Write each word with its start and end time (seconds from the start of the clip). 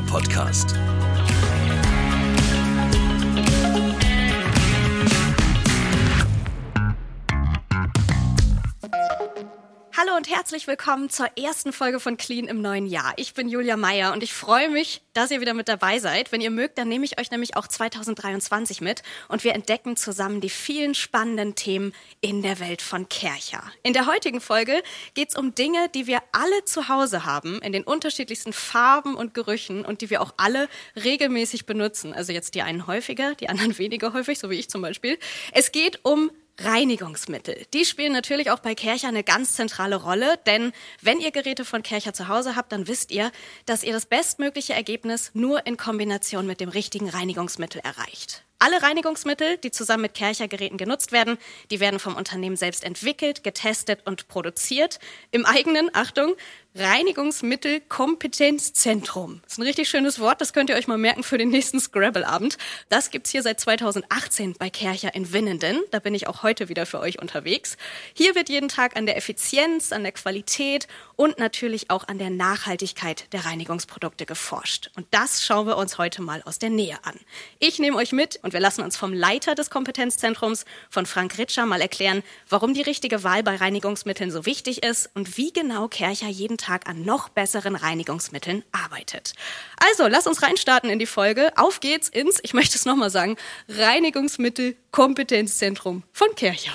Podcast. 0.00 0.81
Herzlich 10.52 10.68
willkommen 10.68 11.08
zur 11.08 11.28
ersten 11.38 11.72
Folge 11.72 11.98
von 11.98 12.18
Clean 12.18 12.46
im 12.46 12.60
neuen 12.60 12.84
Jahr. 12.84 13.14
Ich 13.16 13.32
bin 13.32 13.48
Julia 13.48 13.78
Meyer 13.78 14.12
und 14.12 14.22
ich 14.22 14.34
freue 14.34 14.68
mich, 14.68 15.00
dass 15.14 15.30
ihr 15.30 15.40
wieder 15.40 15.54
mit 15.54 15.66
dabei 15.66 15.98
seid. 15.98 16.30
Wenn 16.30 16.42
ihr 16.42 16.50
mögt, 16.50 16.76
dann 16.76 16.88
nehme 16.88 17.06
ich 17.06 17.18
euch 17.18 17.30
nämlich 17.30 17.56
auch 17.56 17.66
2023 17.66 18.82
mit 18.82 19.02
und 19.28 19.44
wir 19.44 19.54
entdecken 19.54 19.96
zusammen 19.96 20.42
die 20.42 20.50
vielen 20.50 20.94
spannenden 20.94 21.54
Themen 21.54 21.94
in 22.20 22.42
der 22.42 22.60
Welt 22.60 22.82
von 22.82 23.08
Kercher. 23.08 23.62
In 23.82 23.94
der 23.94 24.04
heutigen 24.04 24.42
Folge 24.42 24.82
geht 25.14 25.30
es 25.30 25.36
um 25.36 25.54
Dinge, 25.54 25.88
die 25.94 26.06
wir 26.06 26.18
alle 26.32 26.66
zu 26.66 26.90
Hause 26.90 27.24
haben, 27.24 27.62
in 27.62 27.72
den 27.72 27.84
unterschiedlichsten 27.84 28.52
Farben 28.52 29.14
und 29.14 29.32
Gerüchen 29.32 29.86
und 29.86 30.02
die 30.02 30.10
wir 30.10 30.20
auch 30.20 30.34
alle 30.36 30.68
regelmäßig 31.02 31.64
benutzen. 31.64 32.12
Also 32.12 32.34
jetzt 32.34 32.54
die 32.54 32.60
einen 32.60 32.86
häufiger, 32.86 33.34
die 33.36 33.48
anderen 33.48 33.78
weniger 33.78 34.12
häufig, 34.12 34.38
so 34.38 34.50
wie 34.50 34.58
ich 34.58 34.68
zum 34.68 34.82
Beispiel. 34.82 35.18
Es 35.52 35.72
geht 35.72 36.00
um 36.02 36.30
Reinigungsmittel. 36.58 37.66
Die 37.72 37.84
spielen 37.84 38.12
natürlich 38.12 38.50
auch 38.50 38.60
bei 38.60 38.74
Kercher 38.74 39.08
eine 39.08 39.24
ganz 39.24 39.54
zentrale 39.54 39.96
Rolle, 39.96 40.38
denn 40.46 40.72
wenn 41.00 41.20
ihr 41.20 41.30
Geräte 41.30 41.64
von 41.64 41.82
Kercher 41.82 42.12
zu 42.12 42.28
Hause 42.28 42.56
habt, 42.56 42.72
dann 42.72 42.88
wisst 42.88 43.10
ihr, 43.10 43.32
dass 43.66 43.82
ihr 43.82 43.92
das 43.92 44.06
bestmögliche 44.06 44.74
Ergebnis 44.74 45.30
nur 45.34 45.66
in 45.66 45.76
Kombination 45.76 46.46
mit 46.46 46.60
dem 46.60 46.68
richtigen 46.68 47.08
Reinigungsmittel 47.08 47.80
erreicht. 47.82 48.44
Alle 48.64 48.80
Reinigungsmittel, 48.80 49.58
die 49.58 49.72
zusammen 49.72 50.02
mit 50.02 50.14
Kercher-Geräten 50.14 50.76
genutzt 50.76 51.10
werden, 51.10 51.36
die 51.72 51.80
werden 51.80 51.98
vom 51.98 52.14
Unternehmen 52.14 52.54
selbst 52.54 52.84
entwickelt, 52.84 53.42
getestet 53.42 54.06
und 54.06 54.28
produziert 54.28 55.00
im 55.32 55.44
eigenen, 55.44 55.90
Achtung, 55.94 56.36
Reinigungsmittelkompetenzzentrum. 56.74 59.42
Das 59.42 59.52
ist 59.52 59.58
ein 59.58 59.64
richtig 59.64 59.90
schönes 59.90 60.20
Wort, 60.20 60.40
das 60.40 60.54
könnt 60.54 60.70
ihr 60.70 60.76
euch 60.76 60.88
mal 60.88 60.96
merken 60.96 61.22
für 61.22 61.36
den 61.36 61.50
nächsten 61.50 61.78
Scrabble-Abend. 61.80 62.56
Das 62.88 63.10
gibt's 63.10 63.30
hier 63.30 63.42
seit 63.42 63.60
2018 63.60 64.54
bei 64.58 64.70
Kercher 64.70 65.14
in 65.14 65.34
Winnenden. 65.34 65.82
Da 65.90 65.98
bin 65.98 66.14
ich 66.14 66.28
auch 66.28 66.42
heute 66.42 66.70
wieder 66.70 66.86
für 66.86 67.00
euch 67.00 67.20
unterwegs. 67.20 67.76
Hier 68.14 68.34
wird 68.34 68.48
jeden 68.48 68.68
Tag 68.68 68.96
an 68.96 69.04
der 69.04 69.18
Effizienz, 69.18 69.92
an 69.92 70.02
der 70.02 70.12
Qualität 70.12 70.88
und 71.14 71.38
natürlich 71.38 71.90
auch 71.90 72.08
an 72.08 72.16
der 72.18 72.30
Nachhaltigkeit 72.30 73.30
der 73.34 73.44
Reinigungsprodukte 73.44 74.24
geforscht. 74.24 74.90
Und 74.96 75.06
das 75.10 75.44
schauen 75.44 75.66
wir 75.66 75.76
uns 75.76 75.98
heute 75.98 76.22
mal 76.22 76.40
aus 76.44 76.58
der 76.58 76.70
Nähe 76.70 76.96
an. 77.02 77.20
Ich 77.58 77.80
nehme 77.80 77.98
euch 77.98 78.12
mit 78.12 78.40
und 78.42 78.51
wir 78.52 78.60
lassen 78.60 78.82
uns 78.82 78.96
vom 78.96 79.12
Leiter 79.12 79.54
des 79.54 79.70
Kompetenzzentrums, 79.70 80.64
von 80.90 81.06
Frank 81.06 81.38
Ritscher, 81.38 81.64
mal 81.66 81.80
erklären, 81.80 82.24
warum 82.48 82.74
die 82.74 82.82
richtige 82.82 83.22
Wahl 83.24 83.42
bei 83.42 83.56
Reinigungsmitteln 83.56 84.30
so 84.30 84.46
wichtig 84.46 84.82
ist 84.82 85.10
und 85.14 85.36
wie 85.36 85.52
genau 85.52 85.88
Kercher 85.88 86.28
jeden 86.28 86.58
Tag 86.58 86.88
an 86.88 87.04
noch 87.04 87.28
besseren 87.28 87.76
Reinigungsmitteln 87.76 88.64
arbeitet. 88.72 89.34
Also, 89.76 90.08
lass 90.08 90.26
uns 90.26 90.42
reinstarten 90.42 90.90
in 90.90 90.98
die 90.98 91.06
Folge. 91.06 91.52
Auf 91.56 91.78
geht's 91.80 92.08
ins, 92.08 92.40
ich 92.42 92.54
möchte 92.54 92.76
es 92.76 92.84
nochmal 92.84 93.10
sagen, 93.10 93.36
Reinigungsmittel-Kompetenzzentrum 93.68 96.02
von 96.12 96.34
Kercher. 96.34 96.72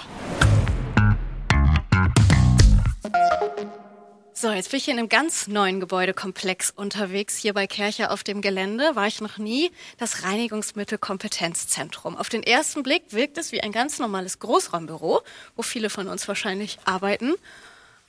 So, 4.40 4.52
jetzt 4.52 4.70
bin 4.70 4.78
ich 4.78 4.86
hier 4.86 4.94
in 4.94 5.00
einem 5.00 5.10
ganz 5.10 5.48
neuen 5.48 5.80
Gebäudekomplex 5.80 6.70
unterwegs. 6.70 7.38
Hier 7.38 7.56
bei 7.56 7.66
Kercher 7.66 8.12
auf 8.12 8.24
dem 8.24 8.42
Gelände 8.42 8.96
war 8.96 9.08
ich 9.08 9.20
noch 9.20 9.40
nie. 9.40 9.72
Das 9.98 10.26
Reinigungsmittelkompetenzzentrum. 10.26 12.16
Auf 12.16 12.30
den 12.30 12.44
ersten 12.44 12.84
Blick 12.84 13.02
wirkt 13.10 13.40
es 13.40 13.52
wie 13.52 13.62
ein 13.62 13.72
ganz 13.72 13.98
normales 13.98 14.38
Großraumbüro, 14.38 15.22
wo 15.56 15.64
viele 15.64 15.90
von 15.90 16.08
uns 16.08 16.28
wahrscheinlich 16.28 16.78
arbeiten 16.86 17.34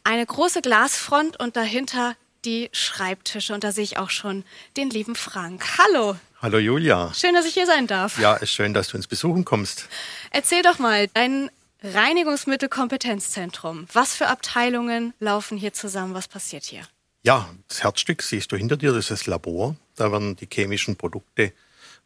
eine 0.04 0.26
große 0.26 0.60
Glasfront 0.60 1.40
und 1.40 1.56
dahinter 1.56 2.14
die 2.44 2.68
Schreibtische. 2.72 3.54
Und 3.54 3.64
da 3.64 3.72
sehe 3.72 3.84
ich 3.84 3.96
auch 3.96 4.10
schon 4.10 4.44
den 4.76 4.90
lieben 4.90 5.16
Frank. 5.16 5.64
Hallo. 5.78 6.16
Hallo 6.42 6.58
Julia. 6.58 7.10
Schön, 7.14 7.32
dass 7.32 7.46
ich 7.46 7.54
hier 7.54 7.66
sein 7.66 7.86
darf. 7.86 8.18
Ja, 8.18 8.34
ist 8.34 8.52
schön, 8.52 8.74
dass 8.74 8.88
du 8.88 8.98
uns 8.98 9.06
besuchen 9.06 9.46
kommst. 9.46 9.88
Erzähl 10.30 10.60
doch 10.62 10.78
mal, 10.78 11.08
dein 11.14 11.50
Reinigungsmittelkompetenzzentrum. 11.82 13.86
Was 13.92 14.14
für 14.14 14.28
Abteilungen 14.28 15.14
laufen 15.20 15.56
hier 15.56 15.72
zusammen? 15.72 16.14
Was 16.14 16.28
passiert 16.28 16.64
hier? 16.64 16.82
Ja, 17.22 17.48
das 17.68 17.82
Herzstück 17.82 18.22
siehst 18.22 18.52
du 18.52 18.56
hinter 18.56 18.76
dir, 18.76 18.92
das 18.92 19.04
ist 19.04 19.10
das 19.10 19.26
Labor. 19.26 19.76
Da 19.96 20.12
werden 20.12 20.36
die 20.36 20.48
chemischen 20.52 20.96
Produkte 20.96 21.52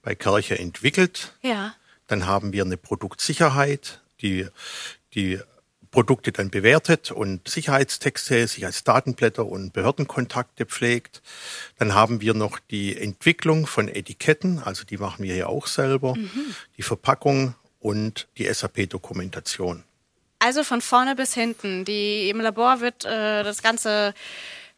bei 0.03 0.15
Kirche 0.15 0.59
entwickelt. 0.59 1.35
Ja. 1.43 1.75
Dann 2.07 2.27
haben 2.27 2.53
wir 2.53 2.65
eine 2.65 2.77
Produktsicherheit, 2.77 4.01
die 4.21 4.47
die 5.15 5.41
Produkte 5.93 6.33
dann 6.33 6.51
bewertet 6.51 7.11
und 7.11 7.47
Sicherheitstexte, 7.47 8.49
Sicherheitsdatenblätter 8.49 9.47
und 9.47 9.75
Behördenkontakte 9.75 10.65
pflegt. 10.65 11.23
Dann 11.79 11.95
haben 11.95 12.23
wir 12.23 12.35
noch 12.35 12.59
die 12.59 12.97
Entwicklung 12.97 13.67
von 13.67 13.89
Etiketten, 13.89 14.59
also 14.59 14.85
die 14.85 14.97
machen 14.97 15.23
wir 15.23 15.35
hier 15.35 15.51
auch 15.51 15.67
selber, 15.67 16.17
mhm. 16.17 16.55
die 16.79 16.83
Verpackung 16.83 17.55
und 17.83 18.29
die 18.39 18.53
SAP-Dokumentation. 18.53 19.85
Also 20.39 20.65
von 20.65 20.81
vorne 20.81 21.15
bis 21.15 21.35
hinten. 21.35 21.85
Die, 21.85 22.31
Im 22.31 22.41
Labor 22.41 22.81
wird 22.81 23.05
äh, 23.05 23.43
das 23.43 23.63
Ganze 23.63 24.15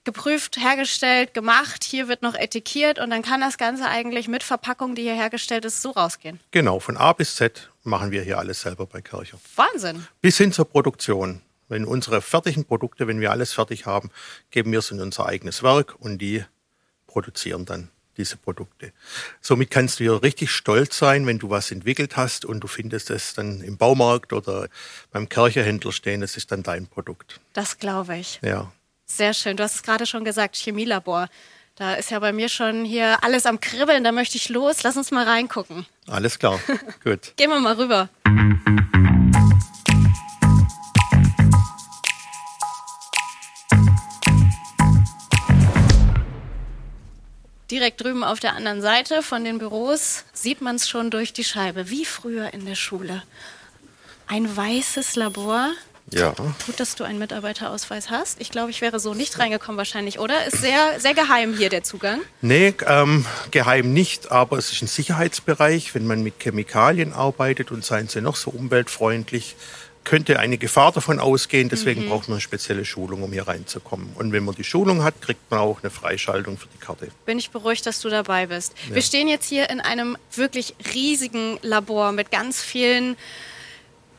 geprüft, 0.04 0.58
hergestellt, 0.58 1.32
gemacht. 1.32 1.84
Hier 1.84 2.08
wird 2.08 2.22
noch 2.22 2.34
etikiert 2.34 2.98
und 2.98 3.10
dann 3.10 3.22
kann 3.22 3.40
das 3.40 3.56
Ganze 3.56 3.86
eigentlich 3.86 4.28
mit 4.28 4.42
Verpackung, 4.42 4.94
die 4.94 5.02
hier 5.02 5.14
hergestellt 5.14 5.64
ist, 5.64 5.80
so 5.80 5.90
rausgehen. 5.90 6.40
Genau, 6.50 6.80
von 6.80 6.96
A 6.96 7.12
bis 7.12 7.36
Z 7.36 7.70
machen 7.82 8.10
wir 8.10 8.22
hier 8.22 8.38
alles 8.38 8.60
selber 8.60 8.86
bei 8.86 9.00
Kircher. 9.00 9.38
Wahnsinn. 9.56 10.06
Bis 10.20 10.36
hin 10.36 10.52
zur 10.52 10.66
Produktion. 10.66 11.40
Wenn 11.68 11.86
unsere 11.86 12.20
fertigen 12.20 12.66
Produkte, 12.66 13.08
wenn 13.08 13.20
wir 13.20 13.30
alles 13.30 13.54
fertig 13.54 13.86
haben, 13.86 14.10
geben 14.50 14.72
wir 14.72 14.80
es 14.80 14.90
in 14.90 15.00
unser 15.00 15.26
eigenes 15.26 15.62
Werk 15.62 15.94
und 15.98 16.18
die 16.18 16.44
produzieren 17.06 17.64
dann 17.64 17.88
diese 18.16 18.36
Produkte. 18.36 18.92
Somit 19.40 19.70
kannst 19.70 20.00
du 20.00 20.04
hier 20.04 20.22
richtig 20.22 20.50
stolz 20.50 20.98
sein, 20.98 21.26
wenn 21.26 21.38
du 21.38 21.50
was 21.50 21.70
entwickelt 21.70 22.16
hast 22.16 22.44
und 22.44 22.60
du 22.60 22.66
findest 22.66 23.10
es 23.10 23.34
dann 23.34 23.60
im 23.60 23.76
Baumarkt 23.76 24.32
oder 24.32 24.68
beim 25.12 25.28
Kircherhändler 25.28 25.92
stehen, 25.92 26.22
es 26.22 26.36
ist 26.36 26.52
dann 26.52 26.62
dein 26.62 26.86
Produkt. 26.86 27.40
Das 27.52 27.78
glaube 27.78 28.16
ich. 28.16 28.40
Ja. 28.42 28.72
Sehr 29.06 29.34
schön. 29.34 29.56
Du 29.56 29.62
hast 29.62 29.76
es 29.76 29.82
gerade 29.82 30.06
schon 30.06 30.24
gesagt, 30.24 30.56
Chemielabor. 30.56 31.28
Da 31.76 31.94
ist 31.94 32.10
ja 32.10 32.20
bei 32.20 32.32
mir 32.32 32.48
schon 32.48 32.84
hier 32.84 33.22
alles 33.24 33.46
am 33.46 33.58
Kribbeln, 33.58 34.04
da 34.04 34.12
möchte 34.12 34.36
ich 34.36 34.48
los. 34.48 34.82
Lass 34.84 34.96
uns 34.96 35.10
mal 35.10 35.26
reingucken. 35.26 35.86
Alles 36.06 36.38
klar. 36.38 36.60
Gut. 37.04 37.34
Gehen 37.36 37.50
wir 37.50 37.58
mal 37.58 37.74
rüber. 37.74 38.08
Direkt 47.84 48.02
drüben 48.02 48.24
auf 48.24 48.40
der 48.40 48.54
anderen 48.54 48.80
Seite 48.80 49.22
von 49.22 49.44
den 49.44 49.58
Büros 49.58 50.24
sieht 50.32 50.62
man 50.62 50.76
es 50.76 50.88
schon 50.88 51.10
durch 51.10 51.34
die 51.34 51.44
Scheibe, 51.44 51.90
wie 51.90 52.06
früher 52.06 52.54
in 52.54 52.64
der 52.64 52.76
Schule. 52.76 53.22
Ein 54.26 54.56
weißes 54.56 55.16
Labor 55.16 55.70
ja. 56.10 56.34
Gut, 56.64 56.80
dass 56.80 56.94
du 56.94 57.04
einen 57.04 57.18
Mitarbeiterausweis 57.18 58.08
hast. 58.08 58.40
Ich 58.40 58.50
glaube, 58.50 58.70
ich 58.70 58.80
wäre 58.80 59.00
so 59.00 59.12
nicht 59.12 59.38
reingekommen 59.38 59.76
wahrscheinlich, 59.76 60.18
oder? 60.18 60.46
Ist 60.46 60.62
sehr, 60.62 60.98
sehr 60.98 61.12
geheim 61.12 61.54
hier 61.54 61.68
der 61.68 61.82
Zugang. 61.82 62.20
Nee, 62.40 62.74
ähm, 62.86 63.26
geheim 63.50 63.92
nicht, 63.92 64.30
aber 64.30 64.56
es 64.56 64.72
ist 64.72 64.80
ein 64.80 64.86
Sicherheitsbereich. 64.86 65.94
Wenn 65.94 66.06
man 66.06 66.22
mit 66.22 66.42
Chemikalien 66.42 67.12
arbeitet 67.12 67.70
und 67.70 67.84
seien 67.84 68.08
sie 68.08 68.22
noch 68.22 68.36
so 68.36 68.50
umweltfreundlich, 68.50 69.56
könnte 70.04 70.38
eine 70.38 70.58
Gefahr 70.58 70.92
davon 70.92 71.18
ausgehen. 71.18 71.68
Deswegen 71.68 72.04
mhm. 72.04 72.08
braucht 72.10 72.28
man 72.28 72.36
eine 72.36 72.40
spezielle 72.40 72.84
Schulung, 72.84 73.22
um 73.22 73.32
hier 73.32 73.48
reinzukommen. 73.48 74.10
Und 74.14 74.32
wenn 74.32 74.44
man 74.44 74.54
die 74.54 74.64
Schulung 74.64 75.02
hat, 75.02 75.20
kriegt 75.20 75.50
man 75.50 75.60
auch 75.60 75.82
eine 75.82 75.90
Freischaltung 75.90 76.58
für 76.58 76.68
die 76.68 76.78
Karte. 76.78 77.08
Bin 77.26 77.38
ich 77.38 77.50
beruhigt, 77.50 77.86
dass 77.86 78.00
du 78.00 78.08
dabei 78.08 78.46
bist. 78.46 78.74
Ja. 78.88 78.94
Wir 78.94 79.02
stehen 79.02 79.28
jetzt 79.28 79.48
hier 79.48 79.70
in 79.70 79.80
einem 79.80 80.16
wirklich 80.34 80.74
riesigen 80.94 81.58
Labor 81.62 82.12
mit 82.12 82.30
ganz 82.30 82.62
vielen 82.62 83.16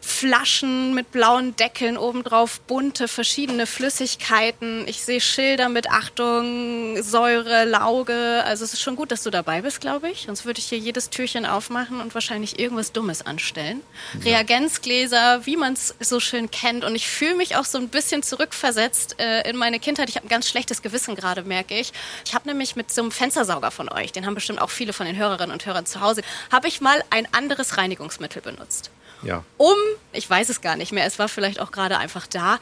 Flaschen 0.05 0.93
mit 0.93 1.11
blauen 1.11 1.55
Deckeln, 1.55 1.97
obendrauf 1.97 2.61
bunte, 2.61 3.07
verschiedene 3.07 3.65
Flüssigkeiten. 3.65 4.87
Ich 4.87 5.01
sehe 5.03 5.19
Schilder 5.19 5.67
mit 5.67 5.89
Achtung, 5.89 7.01
Säure, 7.01 7.65
Lauge. 7.65 8.43
Also 8.45 8.63
es 8.63 8.73
ist 8.73 8.81
schon 8.81 8.95
gut, 8.95 9.11
dass 9.11 9.23
du 9.23 9.31
dabei 9.31 9.63
bist, 9.63 9.81
glaube 9.81 10.09
ich. 10.11 10.27
Sonst 10.27 10.45
würde 10.45 10.59
ich 10.59 10.67
hier 10.67 10.77
jedes 10.77 11.09
Türchen 11.09 11.47
aufmachen 11.47 12.01
und 12.01 12.13
wahrscheinlich 12.13 12.59
irgendwas 12.59 12.91
Dummes 12.91 13.25
anstellen. 13.25 13.81
Ja. 14.23 14.35
Reagenzgläser, 14.35 15.45
wie 15.47 15.57
man 15.57 15.73
es 15.73 15.95
so 15.99 16.19
schön 16.19 16.51
kennt. 16.51 16.85
Und 16.85 16.95
ich 16.95 17.07
fühle 17.07 17.35
mich 17.35 17.55
auch 17.55 17.65
so 17.65 17.79
ein 17.79 17.89
bisschen 17.89 18.21
zurückversetzt 18.21 19.19
äh, 19.19 19.49
in 19.49 19.57
meine 19.57 19.79
Kindheit. 19.79 20.07
Ich 20.09 20.17
habe 20.17 20.27
ein 20.27 20.29
ganz 20.29 20.47
schlechtes 20.47 20.83
Gewissen 20.83 21.15
gerade, 21.15 21.41
merke 21.41 21.77
ich. 21.77 21.91
Ich 22.23 22.35
habe 22.35 22.47
nämlich 22.47 22.75
mit 22.75 22.91
so 22.91 23.01
einem 23.01 23.11
Fenstersauger 23.11 23.71
von 23.71 23.89
euch, 23.89 24.11
den 24.11 24.27
haben 24.27 24.35
bestimmt 24.35 24.61
auch 24.61 24.69
viele 24.69 24.93
von 24.93 25.07
den 25.07 25.17
Hörerinnen 25.17 25.51
und 25.51 25.65
Hörern 25.65 25.87
zu 25.87 25.99
Hause, 25.99 26.21
habe 26.51 26.67
ich 26.67 26.79
mal 26.79 27.03
ein 27.09 27.27
anderes 27.33 27.77
Reinigungsmittel 27.77 28.43
benutzt. 28.43 28.91
Ja. 29.23 29.43
Um, 29.57 29.75
ich 30.13 30.29
weiß 30.29 30.49
es 30.49 30.61
gar 30.61 30.75
nicht 30.75 30.91
mehr, 30.91 31.05
es 31.05 31.19
war 31.19 31.27
vielleicht 31.27 31.59
auch 31.59 31.71
gerade 31.71 31.97
einfach 31.97 32.27
da. 32.27 32.59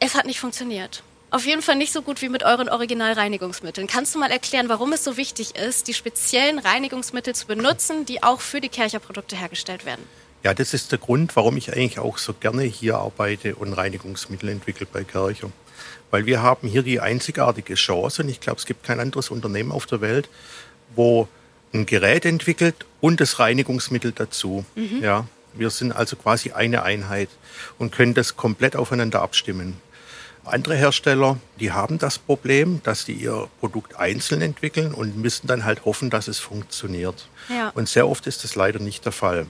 Es 0.00 0.14
hat 0.14 0.26
nicht 0.26 0.40
funktioniert. 0.40 1.02
Auf 1.30 1.44
jeden 1.44 1.60
Fall 1.60 1.76
nicht 1.76 1.92
so 1.92 2.00
gut 2.00 2.22
wie 2.22 2.30
mit 2.30 2.42
euren 2.42 2.70
Originalreinigungsmitteln. 2.70 3.86
Kannst 3.86 4.14
du 4.14 4.18
mal 4.18 4.30
erklären, 4.30 4.70
warum 4.70 4.92
es 4.92 5.04
so 5.04 5.18
wichtig 5.18 5.56
ist, 5.56 5.86
die 5.86 5.94
speziellen 5.94 6.58
Reinigungsmittel 6.58 7.34
zu 7.34 7.46
benutzen, 7.46 8.06
die 8.06 8.22
auch 8.22 8.40
für 8.40 8.62
die 8.62 8.70
Kercher-Produkte 8.70 9.36
hergestellt 9.36 9.84
werden? 9.84 10.02
Ja, 10.42 10.54
das 10.54 10.72
ist 10.72 10.90
der 10.92 10.98
Grund, 10.98 11.36
warum 11.36 11.56
ich 11.56 11.72
eigentlich 11.72 11.98
auch 11.98 12.16
so 12.16 12.32
gerne 12.32 12.62
hier 12.62 12.96
arbeite 12.96 13.56
und 13.56 13.74
Reinigungsmittel 13.74 14.48
entwickle 14.48 14.86
bei 14.90 15.04
Kircher. 15.04 15.50
Weil 16.10 16.24
wir 16.24 16.42
haben 16.42 16.66
hier 16.66 16.82
die 16.82 17.00
einzigartige 17.00 17.74
Chance, 17.74 18.22
und 18.22 18.30
ich 18.30 18.40
glaube, 18.40 18.58
es 18.58 18.64
gibt 18.64 18.84
kein 18.84 18.98
anderes 18.98 19.30
Unternehmen 19.30 19.72
auf 19.72 19.84
der 19.84 20.00
Welt, 20.00 20.30
wo 20.94 21.28
ein 21.74 21.84
Gerät 21.84 22.24
entwickelt 22.24 22.86
und 23.02 23.20
das 23.20 23.38
Reinigungsmittel 23.38 24.12
dazu. 24.12 24.64
Mhm. 24.74 25.02
Ja, 25.02 25.26
wir 25.54 25.70
sind 25.70 25.92
also 25.92 26.16
quasi 26.16 26.52
eine 26.52 26.82
Einheit 26.82 27.28
und 27.78 27.92
können 27.92 28.14
das 28.14 28.36
komplett 28.36 28.76
aufeinander 28.76 29.22
abstimmen. 29.22 29.76
Andere 30.44 30.76
Hersteller, 30.76 31.38
die 31.60 31.72
haben 31.72 31.98
das 31.98 32.18
Problem, 32.18 32.80
dass 32.82 33.04
die 33.04 33.12
ihr 33.12 33.48
Produkt 33.60 33.96
einzeln 33.96 34.40
entwickeln 34.40 34.94
und 34.94 35.16
müssen 35.16 35.46
dann 35.46 35.64
halt 35.64 35.84
hoffen, 35.84 36.10
dass 36.10 36.26
es 36.26 36.38
funktioniert. 36.38 37.28
Ja. 37.48 37.70
Und 37.74 37.88
sehr 37.88 38.08
oft 38.08 38.26
ist 38.26 38.44
das 38.44 38.54
leider 38.54 38.78
nicht 38.78 39.04
der 39.04 39.12
Fall. 39.12 39.46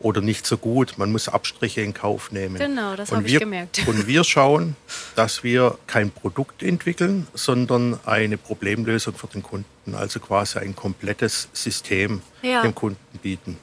Oder 0.00 0.20
nicht 0.20 0.46
so 0.46 0.56
gut. 0.56 0.96
Man 0.96 1.10
muss 1.10 1.28
Abstriche 1.28 1.80
in 1.80 1.92
Kauf 1.92 2.30
nehmen. 2.30 2.56
Genau, 2.56 2.94
das 2.94 3.10
habe 3.10 3.26
ich 3.26 3.40
gemerkt. 3.40 3.82
Und 3.88 4.06
wir 4.06 4.22
schauen, 4.22 4.76
dass 5.16 5.42
wir 5.42 5.76
kein 5.88 6.12
Produkt 6.12 6.62
entwickeln, 6.62 7.26
sondern 7.34 7.98
eine 8.06 8.38
Problemlösung 8.38 9.14
für 9.14 9.26
den 9.26 9.42
Kunden. 9.42 9.96
Also 9.96 10.20
quasi 10.20 10.60
ein 10.60 10.76
komplettes 10.76 11.48
System 11.52 12.22
ja. 12.42 12.62
dem 12.62 12.76
Kunden 12.76 13.18
bieten. 13.20 13.56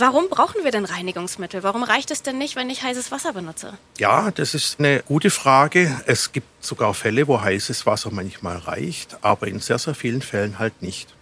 Warum 0.00 0.30
brauchen 0.30 0.64
wir 0.64 0.70
denn 0.70 0.86
Reinigungsmittel? 0.86 1.62
Warum 1.62 1.82
reicht 1.82 2.10
es 2.10 2.22
denn 2.22 2.38
nicht, 2.38 2.56
wenn 2.56 2.70
ich 2.70 2.82
heißes 2.82 3.12
Wasser 3.12 3.34
benutze? 3.34 3.76
Ja, 3.98 4.30
das 4.30 4.54
ist 4.54 4.78
eine 4.78 5.02
gute 5.02 5.28
Frage. 5.28 5.94
Es 6.06 6.32
gibt 6.32 6.46
sogar 6.64 6.94
Fälle, 6.94 7.28
wo 7.28 7.42
heißes 7.42 7.84
Wasser 7.84 8.10
manchmal 8.10 8.56
reicht, 8.56 9.18
aber 9.20 9.46
in 9.46 9.60
sehr, 9.60 9.78
sehr 9.78 9.94
vielen 9.94 10.22
Fällen 10.22 10.58
halt 10.58 10.80
nicht. 10.80 11.14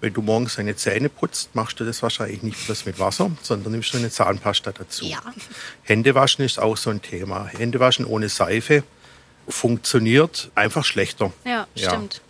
Wenn 0.00 0.14
du 0.14 0.22
morgens 0.22 0.56
deine 0.56 0.74
Zähne 0.76 1.10
putzt, 1.10 1.54
machst 1.54 1.78
du 1.78 1.84
das 1.84 2.02
wahrscheinlich 2.02 2.42
nicht 2.42 2.64
bloß 2.64 2.86
mit 2.86 2.98
Wasser, 2.98 3.30
sondern 3.42 3.72
nimmst 3.72 3.92
du 3.92 3.98
eine 3.98 4.10
Zahnpasta 4.10 4.72
dazu. 4.72 5.04
Ja. 5.04 5.20
Händewaschen 5.82 6.42
ist 6.42 6.58
auch 6.58 6.78
so 6.78 6.88
ein 6.88 7.02
Thema. 7.02 7.46
Händewaschen 7.46 8.06
ohne 8.06 8.30
Seife 8.30 8.82
funktioniert 9.46 10.50
einfach 10.54 10.86
schlechter. 10.86 11.32
Ja, 11.44 11.66
ja. 11.74 11.90
stimmt. 11.90 12.22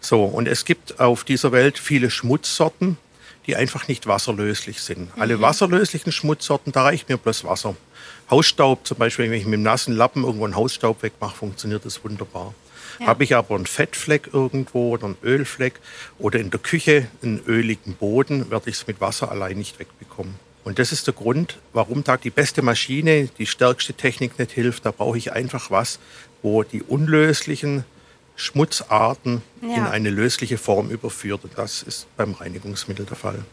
So, 0.00 0.24
und 0.24 0.46
es 0.48 0.66
gibt 0.66 1.00
auf 1.00 1.24
dieser 1.24 1.50
Welt 1.50 1.78
viele 1.78 2.10
Schmutzsorten, 2.10 2.98
die 3.46 3.56
einfach 3.56 3.88
nicht 3.88 4.06
wasserlöslich 4.06 4.80
sind. 4.82 5.14
Mhm. 5.14 5.22
Alle 5.22 5.40
wasserlöslichen 5.40 6.12
Schmutzsorten, 6.12 6.72
da 6.72 6.82
reicht 6.82 7.08
mir 7.08 7.16
bloß 7.16 7.44
Wasser. 7.44 7.76
Hausstaub 8.30 8.86
zum 8.86 8.98
Beispiel, 8.98 9.30
wenn 9.30 9.38
ich 9.38 9.44
mit 9.44 9.54
einem 9.54 9.62
nassen 9.62 9.94
Lappen 9.94 10.24
irgendwo 10.24 10.44
einen 10.44 10.56
Hausstaub 10.56 11.02
wegmache, 11.02 11.36
funktioniert 11.36 11.84
das 11.84 12.02
wunderbar. 12.02 12.54
Ja. 12.98 13.06
Habe 13.08 13.24
ich 13.24 13.34
aber 13.34 13.54
einen 13.54 13.66
Fettfleck 13.66 14.30
irgendwo 14.32 14.90
oder 14.90 15.06
einen 15.06 15.18
Ölfleck 15.22 15.80
oder 16.18 16.40
in 16.40 16.50
der 16.50 16.60
Küche 16.60 17.08
einen 17.22 17.42
öligen 17.46 17.94
Boden, 17.94 18.50
werde 18.50 18.70
ich 18.70 18.76
es 18.76 18.86
mit 18.86 19.00
Wasser 19.00 19.30
allein 19.30 19.58
nicht 19.58 19.78
wegbekommen. 19.78 20.34
Und 20.64 20.80
das 20.80 20.90
ist 20.90 21.06
der 21.06 21.14
Grund, 21.14 21.58
warum 21.72 22.02
da 22.02 22.16
die 22.16 22.30
beste 22.30 22.62
Maschine, 22.62 23.28
die 23.38 23.46
stärkste 23.46 23.92
Technik 23.94 24.38
nicht 24.38 24.50
hilft. 24.50 24.84
Da 24.84 24.90
brauche 24.90 25.16
ich 25.16 25.32
einfach 25.32 25.70
was, 25.70 26.00
wo 26.42 26.64
die 26.64 26.82
unlöslichen 26.82 27.84
Schmutzarten 28.36 29.42
ja. 29.62 29.74
in 29.76 29.86
eine 29.86 30.10
lösliche 30.10 30.58
Form 30.58 30.90
überführt. 30.90 31.44
Und 31.44 31.58
das 31.58 31.82
ist 31.82 32.06
beim 32.16 32.32
Reinigungsmittel 32.32 33.06
der 33.06 33.16
Fall. 33.16 33.44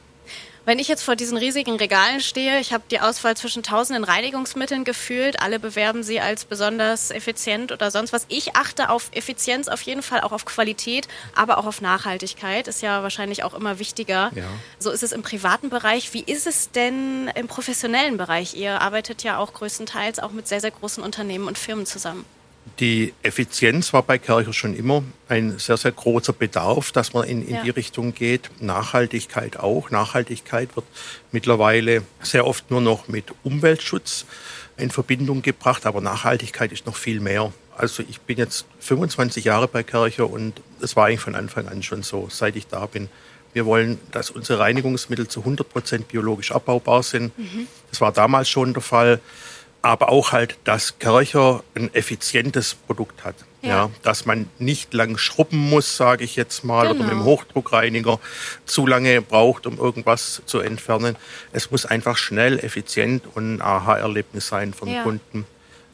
Wenn 0.66 0.80
ich 0.80 0.88
jetzt 0.88 1.04
vor 1.04 1.18
diesen 1.18 1.38
riesigen 1.38 1.76
Regalen 1.76 2.22
stehe, 2.22 2.58
ich 2.62 2.72
habe 2.72 2.86
die 2.90 3.02
Auswahl 3.02 3.36
zwischen 3.36 3.64
tausenden 3.64 4.06
Reinigungsmitteln 4.06 4.86
gefühlt, 4.86 5.42
alle 5.42 5.60
bewerben 5.60 6.04
sie 6.04 6.22
als 6.22 6.46
besonders 6.46 7.12
effizient 7.12 7.74
oder 7.74 7.92
sonst 7.92 8.14
was. 8.14 8.26
Ich 8.30 8.56
achte 8.56 8.90
auf 8.90 9.10
Effizienz 9.12 9.68
auf 9.68 9.82
jeden 9.82 10.02
Fall, 10.02 10.22
auch 10.22 10.32
auf 10.32 10.46
Qualität, 10.46 11.10
aber 11.36 11.58
auch 11.58 11.66
auf 11.66 11.82
Nachhaltigkeit, 11.82 12.70
ist 12.70 12.82
ja 12.82 13.04
wahrscheinlich 13.04 13.44
auch 13.44 13.54
immer 13.54 13.78
wichtiger. 13.78 14.32
Ja. 14.36 14.46
So 14.80 14.92
ist 14.92 15.04
es 15.04 15.12
im 15.12 15.22
privaten 15.22 15.70
Bereich. 15.70 16.14
Wie 16.14 16.24
ist 16.24 16.48
es 16.48 16.72
denn 16.72 17.30
im 17.36 17.48
professionellen 17.48 18.16
Bereich? 18.16 18.54
Ihr 18.54 18.80
arbeitet 18.80 19.22
ja 19.24 19.40
auch 19.40 19.54
größtenteils 19.54 20.20
auch 20.20 20.32
mit 20.32 20.48
sehr, 20.48 20.62
sehr 20.62 20.72
großen 20.72 21.04
Unternehmen 21.04 21.50
und 21.50 21.58
Firmen 21.58 21.86
zusammen. 21.86 22.24
Die 22.80 23.14
Effizienz 23.24 23.92
war 23.94 24.04
bei 24.04 24.18
Kircher 24.18 24.54
schon 24.54 24.74
immer 24.76 25.04
ein 25.28 25.60
sehr, 25.60 25.78
sehr 25.78 25.92
großer 25.92 26.34
Bedarf, 26.34 26.92
dass 26.92 27.14
man 27.14 27.28
in, 27.28 27.46
in 27.46 27.56
ja. 27.56 27.64
die 27.64 27.70
Richtung 27.70 28.14
geht. 28.14 28.50
Nachhaltigkeit 28.60 29.58
auch. 29.58 29.92
Nachhaltigkeit 29.92 30.76
wird 30.76 30.86
mittlerweile 31.32 32.04
sehr 32.22 32.48
oft 32.48 32.72
nur 32.72 32.82
noch 32.82 33.08
mit 33.08 33.26
Umweltschutz 33.44 34.26
in 34.78 34.92
Verbindung 34.92 35.42
gebracht, 35.42 35.86
aber 35.86 36.02
Nachhaltigkeit 36.02 36.72
ist 36.72 36.86
noch 36.86 36.96
viel 36.96 37.20
mehr. 37.20 37.52
Also 37.76 38.04
ich 38.08 38.22
bin 38.22 38.38
jetzt 38.38 38.66
25 38.80 39.44
Jahre 39.46 39.68
bei 39.68 39.84
Kircher 39.84 40.30
und 40.30 40.62
es 40.80 40.96
war 40.96 41.08
eigentlich 41.08 41.20
von 41.20 41.36
Anfang 41.36 41.68
an 41.68 41.84
schon 41.84 42.02
so, 42.02 42.28
seit 42.32 42.56
ich 42.56 42.68
da 42.68 42.86
bin. 42.86 43.10
Wir 43.54 43.66
wollen, 43.66 44.00
dass 44.12 44.32
unsere 44.32 44.60
Reinigungsmittel 44.60 45.28
zu 45.28 45.42
100 45.42 45.70
Prozent 45.70 46.08
biologisch 46.08 46.52
abbaubar 46.52 47.04
sind. 47.04 47.38
Mhm. 47.38 47.68
Das 47.92 48.02
war 48.02 48.12
damals 48.12 48.50
schon 48.50 48.74
der 48.74 48.82
Fall 48.82 49.20
aber 49.84 50.10
auch 50.10 50.32
halt, 50.32 50.58
dass 50.64 50.98
Kircher 50.98 51.62
ein 51.76 51.94
effizientes 51.94 52.74
Produkt 52.74 53.24
hat. 53.26 53.36
Ja. 53.62 53.70
ja 53.70 53.90
dass 54.02 54.26
man 54.26 54.50
nicht 54.58 54.94
lang 54.94 55.18
schrubben 55.18 55.58
muss, 55.58 55.98
sage 55.98 56.24
ich 56.24 56.38
jetzt 56.38 56.64
mal, 56.64 56.88
genau. 56.88 56.92
oder 56.92 57.00
mit 57.04 57.12
dem 57.12 57.20
genau. 57.20 57.26
Hochdruckreiniger 57.26 58.20
zu 58.66 58.88
lange 58.88 59.22
braucht, 59.22 59.68
um 59.68 59.78
irgendwas 59.78 60.42
zu 60.46 60.60
entfernen. 60.60 61.18
Es 61.52 61.70
muss 61.70 61.86
einfach 61.86 62.18
schnell, 62.18 62.60
effizient 62.60 63.26
und 63.36 63.56
ein 63.56 63.62
Aha-Erlebnis 63.62 64.48
sein 64.48 64.74
von 64.74 64.88
ja. 64.88 65.04
Kunden. 65.04 65.46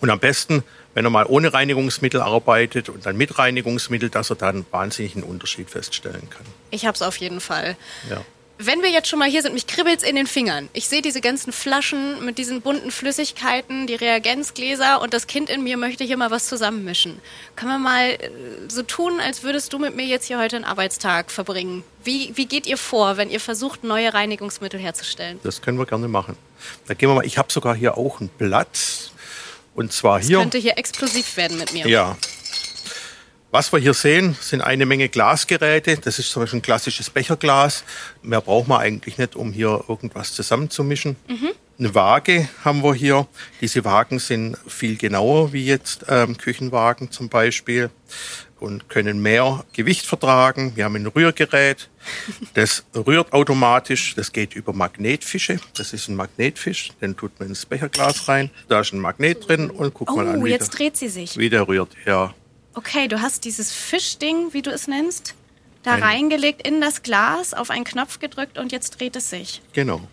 Und 0.01 0.09
am 0.11 0.19
besten, 0.19 0.63
wenn 0.93 1.03
er 1.03 1.09
mal 1.09 1.25
ohne 1.25 1.51
Reinigungsmittel 1.51 2.21
arbeitet 2.21 2.89
und 2.89 3.07
dann 3.07 3.17
mit 3.17 3.39
Reinigungsmittel, 3.39 4.09
dass 4.09 4.29
er 4.29 4.35
dann 4.35 4.67
wahnsinnig 4.69 5.15
einen 5.15 5.23
Unterschied 5.23 5.69
feststellen 5.69 6.29
kann. 6.29 6.45
Ich 6.69 6.85
habe 6.85 6.93
es 6.95 7.01
auf 7.01 7.17
jeden 7.17 7.41
Fall. 7.41 7.75
Ja 8.07 8.21
wenn 8.61 8.81
wir 8.81 8.89
jetzt 8.89 9.07
schon 9.07 9.19
mal 9.19 9.29
hier 9.29 9.41
sind, 9.41 9.53
mich 9.53 9.67
kribbelt's 9.67 10.03
in 10.03 10.17
den 10.17 10.27
Fingern. 10.27 10.67
Ich 10.73 10.89
sehe 10.89 11.01
diese 11.01 11.21
ganzen 11.21 11.53
Flaschen 11.53 12.25
mit 12.25 12.37
diesen 12.37 12.61
bunten 12.61 12.91
Flüssigkeiten, 12.91 13.87
die 13.87 13.95
Reagenzgläser 13.95 15.01
und 15.01 15.13
das 15.13 15.27
Kind 15.27 15.49
in 15.49 15.63
mir 15.63 15.77
möchte 15.77 16.03
hier 16.03 16.17
mal 16.17 16.29
was 16.29 16.47
zusammenmischen. 16.47 17.19
Können 17.55 17.71
wir 17.71 17.79
mal 17.79 18.09
äh, 18.09 18.29
so 18.67 18.83
tun, 18.83 19.21
als 19.21 19.43
würdest 19.43 19.71
du 19.71 19.79
mit 19.79 19.95
mir 19.95 20.05
jetzt 20.05 20.25
hier 20.25 20.39
heute 20.39 20.57
einen 20.57 20.65
Arbeitstag 20.65 21.31
verbringen? 21.31 21.85
Wie, 22.03 22.33
wie 22.35 22.47
geht 22.47 22.67
ihr 22.67 22.77
vor, 22.77 23.15
wenn 23.15 23.29
ihr 23.29 23.39
versucht, 23.39 23.85
neue 23.85 24.13
Reinigungsmittel 24.13 24.79
herzustellen? 24.79 25.39
Das 25.43 25.61
können 25.61 25.79
wir 25.79 25.85
gerne 25.85 26.09
machen. 26.09 26.35
Da 26.87 26.95
gehen 26.95 27.07
wir 27.07 27.15
mal. 27.15 27.25
Ich 27.25 27.37
habe 27.37 27.51
sogar 27.51 27.75
hier 27.75 27.97
auch 27.97 28.19
ein 28.19 28.27
Blatt. 28.27 29.11
Und 29.73 29.93
zwar 29.93 30.17
das 30.17 30.27
hier. 30.27 30.39
könnte 30.39 30.57
hier 30.57 30.77
explosiv 30.77 31.37
werden 31.37 31.57
mit 31.57 31.71
mir. 31.71 31.87
Ja, 31.87 32.17
was 33.51 33.71
wir 33.73 33.79
hier 33.79 33.93
sehen, 33.93 34.35
sind 34.39 34.61
eine 34.61 34.85
Menge 34.85 35.09
Glasgeräte. 35.09 35.97
Das 35.97 36.19
ist 36.19 36.31
zum 36.31 36.43
Beispiel 36.43 36.59
ein 36.59 36.63
klassisches 36.63 37.09
Becherglas. 37.09 37.83
Mehr 38.21 38.41
braucht 38.41 38.67
man 38.67 38.79
eigentlich 38.79 39.17
nicht, 39.17 39.35
um 39.35 39.51
hier 39.51 39.83
irgendwas 39.87 40.33
zusammenzumischen. 40.33 41.15
Mhm. 41.27 41.49
Eine 41.79 41.95
Waage 41.95 42.49
haben 42.63 42.83
wir 42.83 42.93
hier. 42.93 43.27
Diese 43.61 43.85
Wagen 43.85 44.19
sind 44.19 44.57
viel 44.67 44.97
genauer 44.97 45.53
wie 45.53 45.65
jetzt 45.65 46.05
ähm, 46.09 46.37
Küchenwagen 46.37 47.09
zum 47.09 47.29
Beispiel 47.29 47.89
und 48.59 48.89
können 48.89 49.21
mehr 49.21 49.63
Gewicht 49.73 50.05
vertragen. 50.05 50.73
Wir 50.75 50.85
haben 50.85 50.97
ein 50.97 51.07
Rührgerät, 51.07 51.89
das 52.53 52.83
rührt 52.93 53.31
automatisch. 53.31 54.13
Das 54.15 54.33
geht 54.33 54.55
über 54.55 54.73
Magnetfische. 54.73 55.59
Das 55.75 55.93
ist 55.93 56.09
ein 56.09 56.15
Magnetfisch, 56.15 56.91
den 57.01 57.15
tut 57.15 57.39
man 57.39 57.49
ins 57.49 57.65
Becherglas 57.65 58.27
rein. 58.27 58.49
Da 58.67 58.81
ist 58.81 58.93
ein 58.93 58.99
Magnet 58.99 59.47
drin 59.47 59.69
und 59.69 59.93
guck 59.93 60.11
oh, 60.11 60.17
mal 60.17 60.27
an. 60.27 60.43
Oh, 60.43 60.45
jetzt 60.45 60.71
dreht 60.71 60.97
sie 60.97 61.07
sich. 61.07 61.37
Wie 61.37 61.49
der 61.49 61.67
rührt, 61.67 61.95
ja. 62.05 62.33
Okay, 62.79 63.09
du 63.09 63.21
hast 63.21 63.43
dieses 63.43 63.73
Fischding, 63.73 64.53
wie 64.53 64.61
du 64.61 64.71
es 64.71 64.87
nennst, 64.87 65.35
da 65.83 65.95
Ein 65.95 66.03
reingelegt 66.03 66.65
in 66.65 66.79
das 66.79 67.03
Glas, 67.03 67.53
auf 67.53 67.71
einen 67.71 67.83
Knopf 67.83 68.19
gedrückt 68.19 68.57
und 68.57 68.71
jetzt 68.71 68.97
dreht 68.97 69.17
es 69.17 69.29
sich. 69.29 69.61
Genau. 69.73 70.07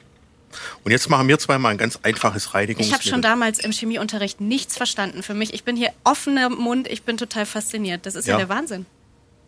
Und 0.82 0.90
jetzt 0.90 1.08
machen 1.08 1.28
wir 1.28 1.38
zweimal 1.38 1.70
ein 1.70 1.78
ganz 1.78 2.00
einfaches 2.02 2.54
Reinigungsmittel. 2.54 2.88
Ich 2.88 2.92
habe 2.92 3.08
schon 3.08 3.23
damals 3.23 3.61
im 3.61 3.70
Chemieunterricht 3.70 4.40
nichts 4.40 4.76
verstanden. 4.76 5.23
Für 5.23 5.35
mich, 5.35 5.54
ich 5.54 5.62
bin 5.62 5.76
hier 5.76 5.92
offener 6.02 6.49
Mund, 6.49 6.88
ich 6.88 7.04
bin 7.04 7.16
total 7.16 7.46
fasziniert. 7.46 8.04
Das 8.04 8.16
ist 8.16 8.26
ja, 8.26 8.32
ja 8.32 8.38
der 8.38 8.49
Wahnsinn. 8.49 8.85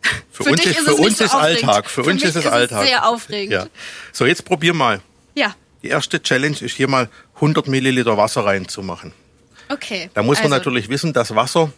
Für, 0.31 0.45
für 0.45 0.51
uns 0.51 0.65
ist, 0.65 0.77
für 0.77 0.95
uns 0.95 1.17
so 1.17 1.25
ist 1.25 1.35
Alltag. 1.35 1.89
Für, 1.89 2.05
für 2.05 2.09
uns 2.09 2.23
ist 2.23 2.37
es 2.37 2.45
Alltag. 2.45 2.87
Sehr 2.87 3.05
aufregend. 3.05 3.51
Ja. 3.51 3.67
So, 4.13 4.25
jetzt 4.25 4.45
probier 4.45 4.73
mal. 4.73 5.01
Ja. 5.35 5.53
Die 5.83 5.89
erste 5.89 6.23
Challenge 6.23 6.55
ist 6.61 6.77
hier 6.77 6.87
mal 6.87 7.09
100 7.35 7.67
Milliliter 7.67 8.15
Wasser 8.15 8.45
reinzumachen. 8.45 9.11
Okay. 9.67 10.09
Da 10.13 10.23
muss 10.23 10.37
man 10.37 10.53
also. 10.53 10.55
natürlich 10.55 10.87
wissen, 10.87 11.11
dass 11.11 11.35
Wasser 11.35 11.73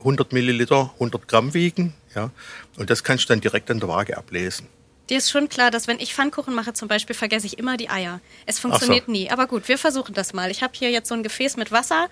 100 0.00 0.32
Milliliter, 0.32 0.90
100 0.94 1.28
Gramm 1.28 1.54
wiegen. 1.54 1.94
Ja, 2.14 2.30
und 2.76 2.90
das 2.90 3.04
kannst 3.04 3.24
du 3.24 3.28
dann 3.28 3.40
direkt 3.40 3.70
an 3.70 3.80
der 3.80 3.88
Waage 3.88 4.16
ablesen. 4.16 4.66
Dir 5.08 5.18
ist 5.18 5.30
schon 5.30 5.48
klar, 5.48 5.70
dass 5.70 5.86
wenn 5.88 6.00
ich 6.00 6.14
Pfannkuchen 6.14 6.54
mache 6.54 6.74
zum 6.74 6.88
Beispiel, 6.88 7.16
vergesse 7.16 7.46
ich 7.46 7.58
immer 7.58 7.76
die 7.76 7.88
Eier. 7.88 8.20
Es 8.44 8.58
funktioniert 8.58 9.06
so. 9.06 9.12
nie. 9.12 9.30
Aber 9.30 9.46
gut, 9.46 9.68
wir 9.68 9.78
versuchen 9.78 10.14
das 10.14 10.34
mal. 10.34 10.50
Ich 10.50 10.62
habe 10.62 10.74
hier 10.76 10.90
jetzt 10.90 11.08
so 11.08 11.14
ein 11.14 11.22
Gefäß 11.22 11.56
mit 11.56 11.72
Wasser. 11.72 12.08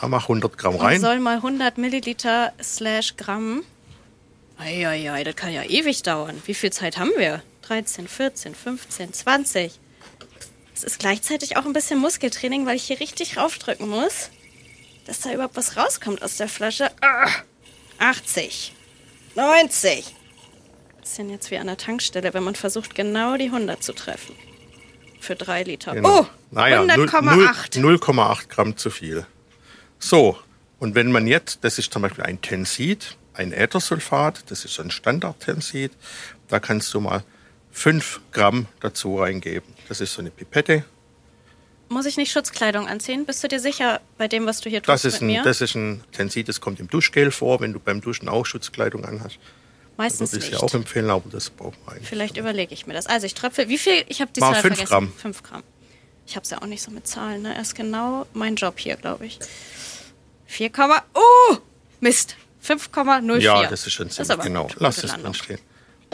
Ja, 0.00 0.08
mach 0.08 0.24
100 0.24 0.58
Gramm 0.58 0.76
rein. 0.76 1.00
soll 1.00 1.18
mal 1.18 1.36
100 1.36 1.78
Milliliter 1.78 2.52
slash 2.62 3.16
Gramm. 3.16 3.62
Eieiei, 4.58 5.24
das 5.24 5.36
kann 5.36 5.52
ja 5.52 5.62
ewig 5.62 6.02
dauern. 6.02 6.40
Wie 6.44 6.54
viel 6.54 6.72
Zeit 6.72 6.98
haben 6.98 7.12
wir? 7.16 7.42
13, 7.62 8.06
14, 8.06 8.54
15, 8.54 9.12
20. 9.12 9.80
Es 10.74 10.84
ist 10.84 10.98
gleichzeitig 10.98 11.56
auch 11.56 11.64
ein 11.64 11.72
bisschen 11.72 11.98
Muskeltraining, 11.98 12.66
weil 12.66 12.76
ich 12.76 12.84
hier 12.84 13.00
richtig 13.00 13.38
raufdrücken 13.38 13.88
muss 13.88 14.30
dass 15.06 15.20
da 15.20 15.32
überhaupt 15.32 15.56
was 15.56 15.76
rauskommt 15.76 16.22
aus 16.22 16.36
der 16.36 16.48
Flasche. 16.48 16.90
Ah, 17.00 17.30
80. 17.98 18.74
90. 19.34 20.14
Bisschen 21.00 21.30
jetzt 21.30 21.50
wie 21.50 21.58
an 21.58 21.66
der 21.66 21.76
Tankstelle, 21.76 22.34
wenn 22.34 22.42
man 22.42 22.54
versucht, 22.54 22.94
genau 22.94 23.36
die 23.36 23.46
100 23.46 23.82
zu 23.82 23.92
treffen. 23.92 24.34
Für 25.20 25.36
drei 25.36 25.62
Liter. 25.62 25.94
Genau. 25.94 26.20
Oh, 26.20 26.26
Naja, 26.50 26.82
100,8. 26.82 27.80
0,8 27.80 28.48
Gramm 28.48 28.76
zu 28.76 28.90
viel. 28.90 29.26
So, 29.98 30.38
und 30.78 30.94
wenn 30.94 31.10
man 31.10 31.26
jetzt, 31.26 31.64
das 31.64 31.78
ist 31.78 31.92
zum 31.92 32.02
Beispiel 32.02 32.24
ein 32.24 32.40
Tensid, 32.40 33.16
ein 33.34 33.52
Äthersulfat, 33.52 34.50
das 34.50 34.64
ist 34.64 34.78
ein 34.80 34.90
Standard-Tensid, 34.90 35.92
da 36.48 36.58
kannst 36.60 36.92
du 36.94 37.00
mal 37.00 37.22
5 37.72 38.20
Gramm 38.32 38.66
dazu 38.80 39.18
reingeben. 39.18 39.72
Das 39.88 40.00
ist 40.00 40.12
so 40.14 40.20
eine 40.20 40.30
Pipette. 40.30 40.84
Muss 41.88 42.06
ich 42.06 42.16
nicht 42.16 42.32
Schutzkleidung 42.32 42.88
anziehen? 42.88 43.26
Bist 43.26 43.44
du 43.44 43.48
dir 43.48 43.60
sicher 43.60 44.00
bei 44.18 44.26
dem, 44.26 44.46
was 44.46 44.60
du 44.60 44.68
hier 44.68 44.82
tust 44.82 44.88
Das 44.88 45.04
ist 45.04 45.22
ein, 45.22 45.42
das 45.44 45.60
ist 45.60 45.74
ein 45.76 46.02
Tensid, 46.12 46.48
das 46.48 46.60
kommt 46.60 46.80
im 46.80 46.88
Duschgel 46.88 47.30
vor, 47.30 47.60
wenn 47.60 47.72
du 47.72 47.78
beim 47.78 48.00
Duschen 48.00 48.28
auch 48.28 48.44
Schutzkleidung 48.44 49.04
anhast. 49.04 49.38
Meistens 49.96 50.32
Würde 50.32 50.44
ich 50.44 50.50
nicht. 50.50 50.62
dir 50.62 50.64
auch 50.64 50.74
empfehlen, 50.74 51.08
aber 51.10 51.30
das 51.30 51.48
braucht 51.48 51.78
man 51.86 51.94
eigentlich. 51.94 52.08
Vielleicht 52.08 52.36
überlege 52.36 52.74
ich 52.74 52.86
mir 52.86 52.92
das. 52.92 53.06
Also 53.06 53.26
ich 53.26 53.34
tröpfe, 53.34 53.68
wie 53.68 53.78
viel? 53.78 54.04
Ich 54.08 54.20
habe 54.20 54.30
die 54.34 54.40
Mal 54.40 54.52
Zahl 54.52 54.62
fünf 54.62 54.74
vergessen. 54.76 54.90
Gramm. 54.90 55.12
5 55.16 55.42
Gramm. 55.42 55.62
Ich 56.26 56.34
habe 56.34 56.44
es 56.44 56.50
ja 56.50 56.60
auch 56.60 56.66
nicht 56.66 56.82
so 56.82 56.90
mit 56.90 57.06
Zahlen. 57.06 57.42
Ne? 57.42 57.54
Er 57.54 57.62
ist 57.62 57.74
genau 57.74 58.26
mein 58.34 58.56
Job 58.56 58.78
hier, 58.78 58.96
glaube 58.96 59.26
ich. 59.26 59.38
4, 60.46 60.70
oh, 61.14 61.56
Mist. 62.00 62.36
5,04. 62.64 63.38
Ja, 63.38 63.66
das 63.66 63.86
ist 63.86 63.92
schon 63.92 64.08
Das 64.08 64.16
ziemlich 64.16 64.40
genau. 64.40 64.68
Lass 64.76 65.02
es 65.04 65.12
drin 65.12 65.34
stehen. 65.34 65.60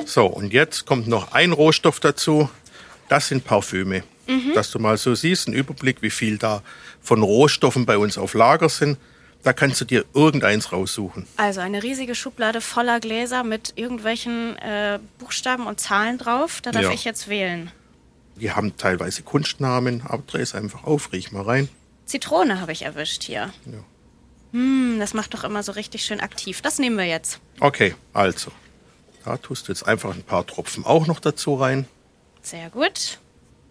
So, 0.05 0.27
und 0.27 0.53
jetzt 0.53 0.85
kommt 0.85 1.09
noch 1.09 1.33
ein 1.33 1.53
Rohstoff 1.53 1.99
dazu. 1.99 2.51
Das 3.09 3.29
sind 3.29 3.45
Parfüme. 3.45 4.05
Mhm. 4.27 4.53
Dass 4.55 4.71
du 4.71 4.79
mal 4.79 4.97
so 4.97 5.15
siehst, 5.15 5.49
einen 5.49 5.57
Überblick, 5.57 6.03
wie 6.03 6.11
viel 6.11 6.39
da 6.39 6.63
von 7.01 7.23
Rohstoffen 7.23 7.87
bei 7.87 7.99
uns 7.99 8.19
auf 8.19 8.35
Lager 8.35 8.69
sind. 8.69 8.99
Da 9.43 9.53
kannst 9.53 9.81
du 9.81 9.85
dir 9.85 10.05
irgendeins 10.15 10.71
raussuchen. 10.71 11.27
Also 11.37 11.61
eine 11.61 11.83
riesige 11.83 12.15
Schublade 12.15 12.61
voller 12.61 13.01
Gläser 13.01 13.43
mit 13.43 13.73
irgendwelchen 13.75 14.57
äh, 14.59 15.01
Buchstaben 15.19 15.67
und 15.67 15.81
Zahlen 15.81 16.19
drauf. 16.19 16.61
Da 16.63 16.71
darf 16.71 16.85
Ja. 16.85 16.91
ich 16.93 17.05
jetzt 17.05 17.29
wählen. 17.29 17.73
Die 18.37 18.53
haben 18.53 18.77
teilweise 18.77 19.23
Kunstnamen, 19.23 20.03
aber 20.07 20.23
dreh 20.27 20.41
es 20.43 20.55
einfach 20.55 20.85
auf, 20.85 21.13
riech 21.13 21.33
mal 21.33 21.43
rein. 21.43 21.69
Zitrone 22.07 22.61
habe 22.61 22.71
ich 22.73 22.83
erwischt 22.83 23.25
hier. 23.25 23.53
Ja. 23.67 23.79
Hm, 24.53 24.97
das 25.01 25.13
macht 25.15 25.35
doch 25.35 25.45
immer 25.45 25.63
so 25.63 25.73
richtig 25.73 26.05
schön 26.05 26.21
aktiv. 26.21 26.61
Das 26.63 26.79
nehmen 26.79 26.97
wir 26.97 27.07
jetzt. 27.07 27.41
Okay, 27.59 27.95
also. 28.13 28.53
Da 29.25 29.37
tust 29.39 29.67
du 29.69 29.73
jetzt 29.73 29.87
einfach 29.87 30.15
ein 30.15 30.23
paar 30.23 30.47
Tropfen 30.47 30.85
auch 30.85 31.07
noch 31.07 31.21
dazu 31.21 31.55
rein. 31.55 31.87
Sehr 32.43 32.71
gut. 32.71 33.19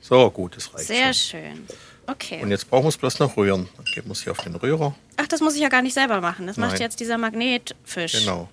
So, 0.01 0.29
gut, 0.31 0.57
das 0.57 0.73
reicht 0.73 0.87
Sehr 0.87 1.13
schon. 1.13 1.39
schön. 1.41 1.67
Okay. 2.07 2.41
Und 2.41 2.49
jetzt 2.51 2.69
brauchen 2.69 2.85
wir 2.85 2.89
es 2.89 2.97
bloß 2.97 3.19
noch 3.19 3.37
rühren. 3.37 3.69
Dann 3.77 3.85
geben 3.93 4.07
wir 4.09 4.13
es 4.13 4.23
hier 4.23 4.31
auf 4.31 4.39
den 4.39 4.55
Rührer. 4.55 4.95
Ach, 5.17 5.27
das 5.27 5.39
muss 5.39 5.55
ich 5.55 5.61
ja 5.61 5.69
gar 5.69 5.81
nicht 5.81 5.93
selber 5.93 6.19
machen. 6.19 6.47
Das 6.47 6.57
macht 6.57 6.73
Nein. 6.73 6.81
jetzt 6.81 6.99
dieser 6.99 7.17
Magnetfisch. 7.17 8.13
Genau. 8.13 8.49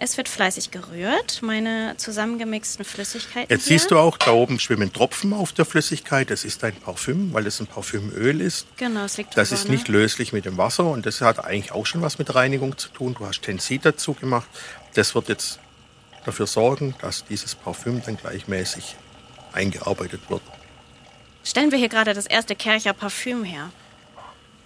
Es 0.00 0.16
wird 0.16 0.28
fleißig 0.28 0.70
gerührt, 0.70 1.40
meine 1.42 1.94
zusammengemixten 1.96 2.84
Flüssigkeiten. 2.84 3.50
Jetzt 3.50 3.66
hier. 3.66 3.78
siehst 3.80 3.90
du 3.90 3.98
auch, 3.98 4.16
da 4.16 4.30
oben 4.30 4.60
schwimmen 4.60 4.92
Tropfen 4.92 5.32
auf 5.32 5.52
der 5.52 5.64
Flüssigkeit. 5.64 6.30
Das 6.30 6.44
ist 6.44 6.62
ein 6.62 6.76
Parfüm, 6.76 7.32
weil 7.32 7.44
es 7.48 7.58
ein 7.58 7.66
Parfümöl 7.66 8.40
ist. 8.40 8.68
Genau, 8.76 9.04
es 9.06 9.16
liegt 9.16 9.36
Das 9.36 9.48
drüber, 9.48 9.60
ist 9.62 9.68
nicht 9.68 9.88
ne? 9.88 9.98
löslich 9.98 10.32
mit 10.32 10.44
dem 10.44 10.56
Wasser 10.56 10.84
und 10.84 11.04
das 11.04 11.20
hat 11.20 11.44
eigentlich 11.44 11.72
auch 11.72 11.84
schon 11.84 12.00
was 12.00 12.18
mit 12.20 12.32
Reinigung 12.32 12.78
zu 12.78 12.90
tun. 12.90 13.16
Du 13.18 13.26
hast 13.26 13.42
Tensid 13.42 13.84
dazu 13.84 14.14
gemacht. 14.14 14.48
Das 14.94 15.16
wird 15.16 15.28
jetzt 15.28 15.58
dafür 16.24 16.46
sorgen, 16.46 16.94
dass 17.00 17.24
dieses 17.24 17.56
Parfüm 17.56 18.00
dann 18.06 18.16
gleichmäßig 18.18 18.94
eingearbeitet 19.58 20.20
wird. 20.28 20.40
Stellen 21.44 21.70
wir 21.70 21.78
hier 21.78 21.88
gerade 21.88 22.14
das 22.14 22.26
erste 22.26 22.54
Kercher 22.54 22.92
Parfüm 22.92 23.44
her. 23.44 23.70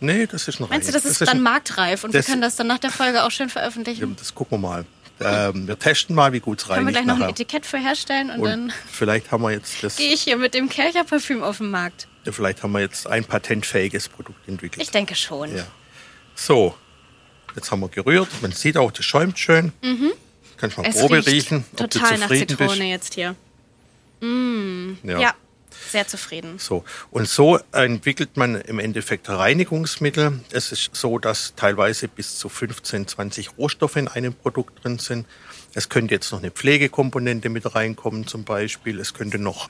Nee, 0.00 0.26
das 0.26 0.49
ist 0.49 0.61
ein 0.61 0.66
Meinst 0.68 0.88
du, 0.88 0.92
das 0.92 1.04
ist 1.04 1.20
dann 1.20 1.28
ein- 1.28 1.42
marktreif 1.42 2.02
und 2.04 2.12
wir 2.12 2.22
können 2.22 2.42
das 2.42 2.56
dann 2.56 2.66
nach 2.66 2.78
der 2.78 2.90
Folge 2.90 3.22
auch 3.25 3.30
schön 3.30 3.49
veröffentlichen? 3.49 4.16
Das 4.16 4.34
gucken 4.34 4.61
wir 4.61 4.68
mal. 4.68 4.84
Ähm, 5.20 5.68
wir 5.68 5.78
testen 5.78 6.16
mal, 6.16 6.32
wie 6.32 6.40
gut 6.40 6.61
es 6.61 6.66
Können 6.66 6.84
wir 6.87 6.92
gleich 6.92 7.04
noch 7.04 7.14
ein 7.14 7.20
nachher. 7.20 7.30
Etikett 7.30 7.64
für 7.64 7.78
herstellen 7.78 8.30
und, 8.30 8.40
Und 8.40 8.44
dann 8.49 8.72
vielleicht 8.90 9.30
haben 9.30 9.42
wir 9.44 9.52
jetzt 9.52 9.80
das, 9.84 9.94
gehe 9.96 10.12
ich 10.12 10.22
hier 10.22 10.37
mit 10.37 10.54
dem 10.54 10.68
Kercher 10.68 11.04
Parfüm 11.04 11.44
auf 11.44 11.58
den 11.58 11.70
Markt. 11.70 12.08
vielleicht 12.28 12.64
haben 12.64 12.72
wir 12.72 12.80
jetzt 12.80 13.06
ein 13.06 13.25
patentfähiges 13.25 14.08
Produkt 14.08 14.49
entwickelt. 14.49 14.82
Ich 14.82 14.90
denke 14.90 15.14
schon. 15.14 15.56
Ja. 15.56 15.64
So, 16.34 16.75
jetzt 17.54 17.70
haben 17.70 17.80
wir 17.80 17.88
gerührt. 17.88 18.28
Man 18.40 18.50
sieht 18.50 18.76
auch, 18.76 18.90
das 18.90 19.04
schäumt 19.04 19.38
schön. 19.38 19.72
Kannst 20.56 20.76
mal 20.78 20.82
Mhm. 20.82 20.90
Es 20.90 20.99
Probe 20.99 21.25
riechen, 21.26 21.64
ob 21.72 21.76
du 21.76 21.87
total 22.00 22.18
nach 22.18 22.22
zufrieden 22.26 22.49
Zitrone 22.49 22.70
bist. 22.70 22.80
jetzt 22.82 23.14
hier. 23.14 23.37
Ja. 25.05 25.19
Ja, 25.21 25.35
sehr 25.91 26.07
zufrieden. 26.07 26.59
So. 26.59 26.85
Und 27.11 27.29
so 27.29 27.59
entwickelt 27.73 28.37
man 28.37 28.55
im 28.61 28.79
Endeffekt 28.79 29.29
Reinigungsmittel. 29.29 30.41
Es 30.52 30.73
ist 30.73 30.91
so, 30.95 31.19
dass 31.19 31.55
teilweise 31.57 32.09
bis 32.09 32.38
zu 32.38 32.49
15, 32.49 33.09
20 33.09 33.59
Rohstoffe 33.59 33.97
in 33.97 34.09
einem 34.09 34.33
Produkt 34.35 34.85
drin 34.85 34.99
sind. 34.99 35.26
Es 35.75 35.88
könnte 35.88 36.14
jetzt 36.14 36.31
noch 36.33 36.38
eine 36.41 36.50
Pflegekomponente 36.50 37.49
mit 37.49 37.75
reinkommen 37.75 38.26
zum 38.26 38.45
Beispiel. 38.45 39.00
Es 39.00 39.14
könnte 39.14 39.38
noch 39.38 39.69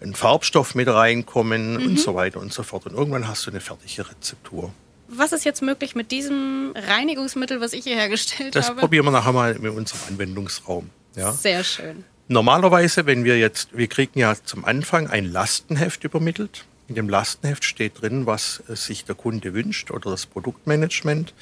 ein 0.00 0.14
Farbstoff 0.14 0.74
mit 0.74 0.88
reinkommen 0.88 1.74
Mhm. 1.76 1.86
und 1.86 2.00
so 2.00 2.14
weiter 2.14 2.40
und 2.40 2.52
so 2.52 2.62
fort. 2.64 2.86
Und 2.86 2.94
irgendwann 2.94 3.26
hast 3.28 3.46
du 3.46 3.50
eine 3.50 3.60
fertige 3.60 4.08
Rezeptur. 4.10 4.72
Was 5.06 5.32
ist 5.32 5.44
jetzt 5.44 5.62
möglich 5.62 5.94
mit 5.94 6.10
diesem 6.10 6.74
Reinigungsmittel, 6.76 7.60
was 7.62 7.72
ich 7.72 7.84
hier 7.84 7.94
hergestellt 7.96 8.54
Das 8.54 8.68
habe? 8.68 8.80
probieren 8.80 9.06
wir 9.06 9.12
nachher 9.12 9.32
mal 9.32 9.54
in 9.56 9.66
unserem 9.68 10.00
Anwendungsraum. 10.08 10.90
Ja. 11.16 11.32
Sehr 11.32 11.64
schön. 11.64 12.04
Normalerweise, 12.30 13.06
wenn 13.06 13.24
wir 13.24 13.38
jetzt, 13.38 13.76
wir 13.76 13.86
kriegen 13.86 14.18
ja 14.18 14.34
zum 14.44 14.66
Anfang 14.66 15.08
ein 15.08 15.24
Lastenheft 15.24 16.04
übermittelt. 16.04 16.66
In 16.86 16.94
dem 16.94 17.08
Lastenheft 17.08 17.64
steht 17.64 18.02
drin, 18.02 18.26
was 18.26 18.62
äh, 18.68 18.76
sich 18.76 19.06
der 19.06 19.14
Kunde 19.14 19.54
wünscht 19.54 19.90
oder 19.90 20.10
das 20.10 20.26
Produktmanagement. 20.26 21.32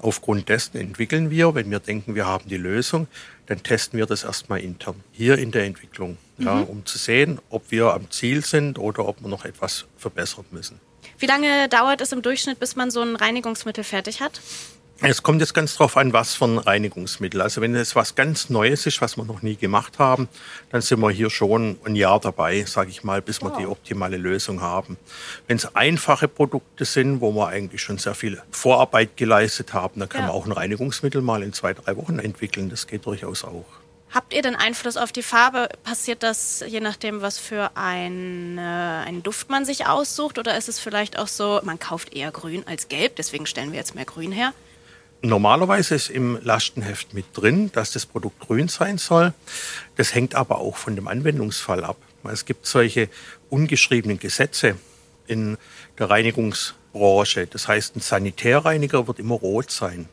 Aufgrund 0.00 0.48
dessen 0.48 0.78
entwickeln 0.78 1.30
wir, 1.30 1.54
wenn 1.54 1.70
wir 1.70 1.78
denken, 1.78 2.16
wir 2.16 2.26
haben 2.26 2.48
die 2.48 2.56
Lösung, 2.56 3.06
dann 3.46 3.62
testen 3.62 3.98
wir 3.98 4.06
das 4.06 4.24
erstmal 4.24 4.60
intern, 4.60 4.96
hier 5.12 5.38
in 5.38 5.52
der 5.52 5.64
Entwicklung, 5.64 6.18
ja, 6.38 6.58
um 6.58 6.84
zu 6.84 6.98
sehen, 6.98 7.38
ob 7.48 7.70
wir 7.70 7.94
am 7.94 8.10
Ziel 8.10 8.44
sind 8.44 8.78
oder 8.78 9.06
ob 9.06 9.22
wir 9.22 9.28
noch 9.28 9.44
etwas 9.44 9.86
verbessern 9.96 10.44
müssen. 10.50 10.80
Wie 11.18 11.26
lange 11.26 11.68
dauert 11.68 12.00
es 12.02 12.12
im 12.12 12.20
Durchschnitt, 12.20 12.60
bis 12.60 12.76
man 12.76 12.90
so 12.90 13.00
ein 13.00 13.16
Reinigungsmittel 13.16 13.84
fertig 13.84 14.20
hat? 14.20 14.40
Es 15.02 15.22
kommt 15.22 15.42
jetzt 15.42 15.52
ganz 15.52 15.76
drauf 15.76 15.98
an, 15.98 16.14
was 16.14 16.34
für 16.34 16.46
ein 16.46 16.56
Reinigungsmittel. 16.56 17.42
Also 17.42 17.60
wenn 17.60 17.74
es 17.74 17.94
was 17.94 18.14
ganz 18.14 18.48
Neues 18.48 18.86
ist, 18.86 19.02
was 19.02 19.18
wir 19.18 19.24
noch 19.24 19.42
nie 19.42 19.56
gemacht 19.56 19.98
haben, 19.98 20.26
dann 20.70 20.80
sind 20.80 21.00
wir 21.00 21.10
hier 21.10 21.28
schon 21.28 21.78
ein 21.84 21.94
Jahr 21.96 22.18
dabei, 22.18 22.64
sage 22.64 22.88
ich 22.88 23.04
mal, 23.04 23.20
bis 23.20 23.42
wir 23.42 23.50
die 23.58 23.66
optimale 23.66 24.16
Lösung 24.16 24.62
haben. 24.62 24.96
Wenn 25.48 25.58
es 25.58 25.76
einfache 25.76 26.28
Produkte 26.28 26.86
sind, 26.86 27.20
wo 27.20 27.30
wir 27.32 27.48
eigentlich 27.48 27.82
schon 27.82 27.98
sehr 27.98 28.14
viel 28.14 28.40
Vorarbeit 28.50 29.18
geleistet 29.18 29.74
haben, 29.74 30.00
dann 30.00 30.08
kann 30.08 30.22
Ja. 30.22 30.28
man 30.28 30.36
auch 30.36 30.46
ein 30.46 30.52
Reinigungsmittel 30.52 31.20
mal 31.20 31.42
in 31.42 31.52
zwei, 31.52 31.74
drei 31.74 31.94
Wochen 31.98 32.18
entwickeln. 32.18 32.70
Das 32.70 32.86
geht 32.86 33.04
durchaus 33.04 33.44
auch. 33.44 33.66
Habt 34.12 34.32
ihr 34.32 34.40
denn 34.40 34.56
Einfluss 34.56 34.96
auf 34.96 35.12
die 35.12 35.22
Farbe? 35.22 35.68
Passiert 35.84 36.22
das 36.22 36.64
je 36.66 36.80
nachdem, 36.80 37.20
was 37.20 37.38
für 37.38 37.72
ein, 37.76 38.56
äh, 38.56 38.60
einen 38.62 39.22
Duft 39.22 39.50
man 39.50 39.66
sich 39.66 39.86
aussucht? 39.86 40.38
Oder 40.38 40.56
ist 40.56 40.70
es 40.70 40.78
vielleicht 40.80 41.18
auch 41.18 41.28
so, 41.28 41.60
man 41.64 41.78
kauft 41.78 42.14
eher 42.14 42.30
grün 42.30 42.64
als 42.66 42.88
gelb, 42.88 43.16
deswegen 43.16 43.44
stellen 43.44 43.72
wir 43.72 43.78
jetzt 43.78 43.94
mehr 43.94 44.06
grün 44.06 44.32
her? 44.32 44.54
Normalerweise 45.26 45.94
ist 45.96 46.08
im 46.08 46.38
Lastenheft 46.42 47.12
mit 47.12 47.26
drin, 47.32 47.70
dass 47.72 47.90
das 47.92 48.06
Produkt 48.06 48.38
grün 48.40 48.68
sein 48.68 48.96
soll. 48.98 49.32
Das 49.96 50.14
hängt 50.14 50.34
aber 50.34 50.58
auch 50.58 50.76
von 50.76 50.94
dem 50.94 51.08
Anwendungsfall 51.08 51.84
ab. 51.84 51.96
Es 52.30 52.44
gibt 52.44 52.66
solche 52.66 53.08
ungeschriebenen 53.50 54.18
Gesetze 54.18 54.76
in 55.26 55.58
der 55.98 56.10
Reinigungsbranche. 56.10 57.46
Das 57.48 57.66
heißt, 57.68 57.96
ein 57.96 58.00
Sanitärreiniger 58.00 59.06
wird 59.08 59.18
immer 59.18 59.34
rot 59.34 59.70
sein. 59.70 60.08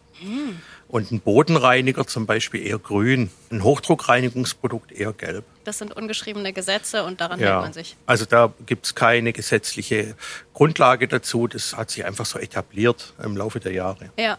Und 0.87 1.11
ein 1.11 1.19
Bodenreiniger 1.21 2.05
zum 2.07 2.25
Beispiel 2.25 2.65
eher 2.65 2.79
grün. 2.79 3.29
Ein 3.51 3.63
Hochdruckreinigungsprodukt 3.63 4.91
eher 4.91 5.11
gelb. 5.13 5.43
Das 5.63 5.79
sind 5.79 5.91
ungeschriebene 5.95 6.53
Gesetze 6.53 7.03
und 7.03 7.19
daran 7.19 7.39
hält 7.39 7.49
Ja, 7.49 7.61
man 7.61 7.73
sich. 7.73 7.97
also 8.05 8.25
da 8.25 8.53
gibt 8.65 8.85
es 8.85 8.95
keine 8.95 9.33
gesetzliche 9.33 10.15
Grundlage 10.53 11.07
dazu. 11.07 11.47
Das 11.47 11.75
hat 11.75 11.89
sich 11.91 12.05
einfach 12.05 12.25
so 12.25 12.37
etabliert 12.39 13.13
im 13.23 13.35
Laufe 13.37 13.59
der 13.59 13.73
Jahre. 13.73 14.11
Ja. 14.17 14.37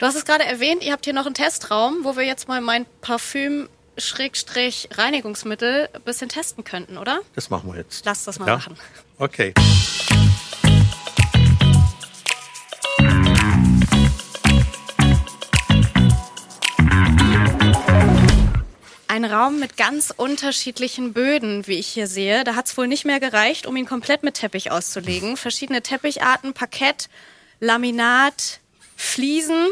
Du 0.00 0.06
hast 0.06 0.14
es 0.14 0.24
gerade 0.24 0.44
erwähnt, 0.44 0.82
ihr 0.82 0.92
habt 0.92 1.04
hier 1.04 1.12
noch 1.12 1.26
einen 1.26 1.34
Testraum, 1.34 2.04
wo 2.04 2.16
wir 2.16 2.24
jetzt 2.24 2.48
mal 2.48 2.62
mein 2.62 2.86
Parfüm 3.02 3.68
Schrägstrich 3.98 4.88
Reinigungsmittel 4.92 5.90
ein 5.92 6.00
bisschen 6.00 6.30
testen 6.30 6.64
könnten, 6.64 6.96
oder? 6.96 7.20
Das 7.34 7.50
machen 7.50 7.70
wir 7.70 7.78
jetzt. 7.78 8.06
Lass 8.06 8.24
das 8.24 8.38
mal 8.38 8.46
Ja? 8.46 8.54
machen. 8.56 8.78
Okay. 9.18 9.52
Ein 19.08 19.24
Raum 19.26 19.58
mit 19.58 19.76
ganz 19.76 20.14
unterschiedlichen 20.16 21.12
Böden, 21.12 21.66
wie 21.66 21.78
ich 21.78 21.88
hier 21.88 22.06
sehe. 22.06 22.42
Da 22.44 22.54
hat 22.54 22.66
es 22.68 22.78
wohl 22.78 22.86
nicht 22.88 23.04
mehr 23.04 23.20
gereicht, 23.20 23.66
um 23.66 23.76
ihn 23.76 23.84
komplett 23.84 24.22
mit 24.22 24.34
Teppich 24.34 24.70
auszulegen. 24.70 25.36
Verschiedene 25.36 25.82
Teppicharten, 25.82 26.54
Parkett, 26.54 27.10
Laminat, 27.58 28.59
Fliesen 29.02 29.66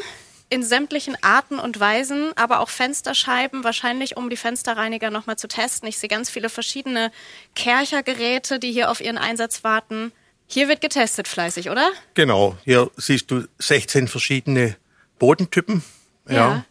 in 0.48 0.62
sämtlichen 0.62 1.14
Arten 1.20 1.58
und 1.58 1.78
Weisen, 1.78 2.32
aber 2.36 2.60
auch 2.60 2.70
Fensterscheiben, 2.70 3.62
wahrscheinlich 3.62 4.16
um 4.16 4.30
die 4.30 4.38
Fensterreiniger 4.38 5.10
nochmal 5.10 5.36
zu 5.36 5.48
testen. 5.48 5.86
Ich 5.86 5.98
sehe 5.98 6.08
ganz 6.08 6.30
viele 6.30 6.48
verschiedene 6.48 7.12
Kerchergeräte, 7.54 8.58
die 8.58 8.72
hier 8.72 8.90
auf 8.90 9.02
ihren 9.02 9.18
Einsatz 9.18 9.62
warten. 9.64 10.12
Hier 10.46 10.66
wird 10.68 10.80
getestet 10.80 11.28
fleißig, 11.28 11.68
oder? 11.68 11.90
Genau, 12.14 12.56
hier 12.64 12.90
siehst 12.96 13.30
du 13.30 13.44
16 13.58 14.08
verschiedene 14.08 14.76
Bodentypen. 15.18 15.84
Ja. 16.26 16.34
Ja. 16.34 16.64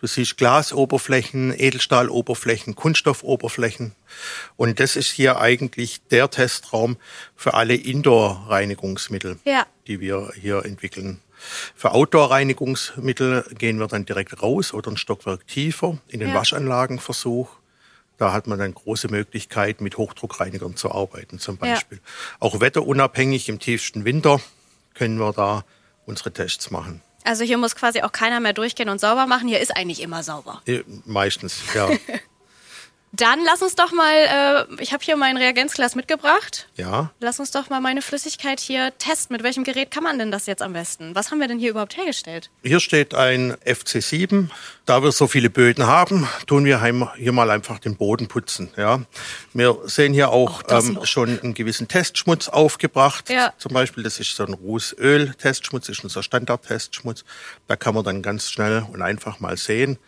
Du 0.00 0.08
siehst 0.08 0.36
Glasoberflächen, 0.36 1.54
Edelstahloberflächen, 1.56 2.74
Kunststoffoberflächen. 2.74 3.94
Und 4.56 4.80
das 4.80 4.96
ist 4.96 5.12
hier 5.12 5.38
eigentlich 5.38 6.00
der 6.10 6.28
Testraum 6.28 6.96
für 7.36 7.54
alle 7.54 7.76
Indoor-Reinigungsmittel, 7.76 9.38
Ja. 9.44 9.64
die 9.86 10.00
wir 10.00 10.32
hier 10.34 10.64
entwickeln. 10.64 11.20
Für 11.74 11.92
Outdoor-Reinigungsmittel 11.92 13.44
gehen 13.58 13.78
wir 13.78 13.86
dann 13.86 14.04
direkt 14.04 14.42
raus 14.42 14.72
oder 14.74 14.90
ein 14.90 14.96
Stockwerk 14.96 15.46
tiefer 15.46 15.98
in 16.08 16.20
den 16.20 16.30
Ja. 16.30 16.34
Waschanlagenversuch. 16.34 17.48
Da 18.18 18.32
hat 18.32 18.46
man 18.46 18.58
dann 18.58 18.74
große 18.74 19.08
Möglichkeit, 19.08 19.80
mit 19.80 19.96
Hochdruckreinigern 19.96 20.76
zu 20.76 20.92
arbeiten 20.92 21.38
zum 21.38 21.56
Ja. 21.62 21.72
Beispiel. 21.74 22.00
Auch 22.38 22.60
wetterunabhängig 22.60 23.48
im 23.48 23.58
tiefsten 23.58 24.04
Winter 24.04 24.40
können 24.94 25.18
wir 25.18 25.32
da 25.32 25.64
unsere 26.06 26.30
Tests 26.32 26.70
machen. 26.70 27.00
Also 27.24 27.44
hier 27.44 27.58
muss 27.58 27.74
quasi 27.76 28.00
auch 28.02 28.12
keiner 28.12 28.40
mehr 28.40 28.52
durchgehen 28.54 28.88
und 28.88 29.00
sauber 29.00 29.26
machen. 29.26 29.48
Hier 29.48 29.60
ist 29.60 29.76
eigentlich 29.76 30.00
immer 30.02 30.22
sauber. 30.22 30.62
Meistens, 31.04 31.62
ja. 31.74 31.88
Dann 33.12 33.40
lass 33.44 33.60
uns 33.60 33.74
doch 33.74 33.92
mal, 33.92 34.66
äh, 34.78 34.82
ich 34.82 34.92
habe 34.92 35.02
hier 35.04 35.16
mein 35.16 35.36
Reagenzglas 35.36 35.96
mitgebracht. 35.96 36.68
ja. 36.76 37.10
Lass 37.18 37.40
uns 37.40 37.50
doch 37.50 37.68
mal 37.68 37.80
meine 37.80 38.02
Flüssigkeit 38.02 38.60
hier 38.60 38.92
testen. 38.98 39.34
Mit 39.34 39.42
welchem 39.42 39.64
Gerät 39.64 39.90
kann 39.90 40.04
man 40.04 40.18
denn 40.18 40.30
das 40.30 40.46
jetzt 40.46 40.62
am 40.62 40.72
besten? 40.72 41.14
Was 41.14 41.30
haben 41.30 41.40
wir 41.40 41.48
denn 41.48 41.58
hier 41.58 41.70
überhaupt 41.70 41.96
hergestellt? 41.96 42.50
Hier 42.62 42.80
steht 42.80 43.14
ein 43.14 43.54
FC7. 43.66 44.48
Da 44.86 45.02
wir 45.02 45.12
so 45.12 45.28
viele 45.28 45.50
Böden 45.50 45.86
haben, 45.86 46.28
tun 46.46 46.64
wir 46.64 46.82
hier 47.16 47.32
mal 47.32 47.50
einfach 47.50 47.78
den 47.78 47.96
Boden 47.96 48.28
putzen. 48.28 48.70
Ja. 48.76 49.00
Wir 49.52 49.76
sehen 49.84 50.12
hier 50.12 50.30
auch, 50.30 50.62
ähm, 50.68 50.98
schon 51.04 51.38
einen 51.40 51.54
gewissen 51.54 51.86
Testschmutz 51.88 52.48
aufgebracht. 52.48 53.28
Ja. 53.30 53.52
Zum 53.58 53.72
Beispiel, 53.72 54.02
das 54.02 54.18
ist 54.18 54.34
so 54.34 54.44
ein 54.44 54.54
Rußöl-Testschmutz, 54.54 55.88
ist 55.88 56.02
unser 56.02 56.22
Standard-Testschmutz. 56.22 57.24
Da 57.68 57.76
kann 57.76 57.94
man 57.94 58.04
dann 58.04 58.22
ganz 58.22 58.50
schnell 58.50 58.84
und 58.92 59.02
einfach 59.02 59.40
mal 59.40 59.56
sehen, 59.56 59.98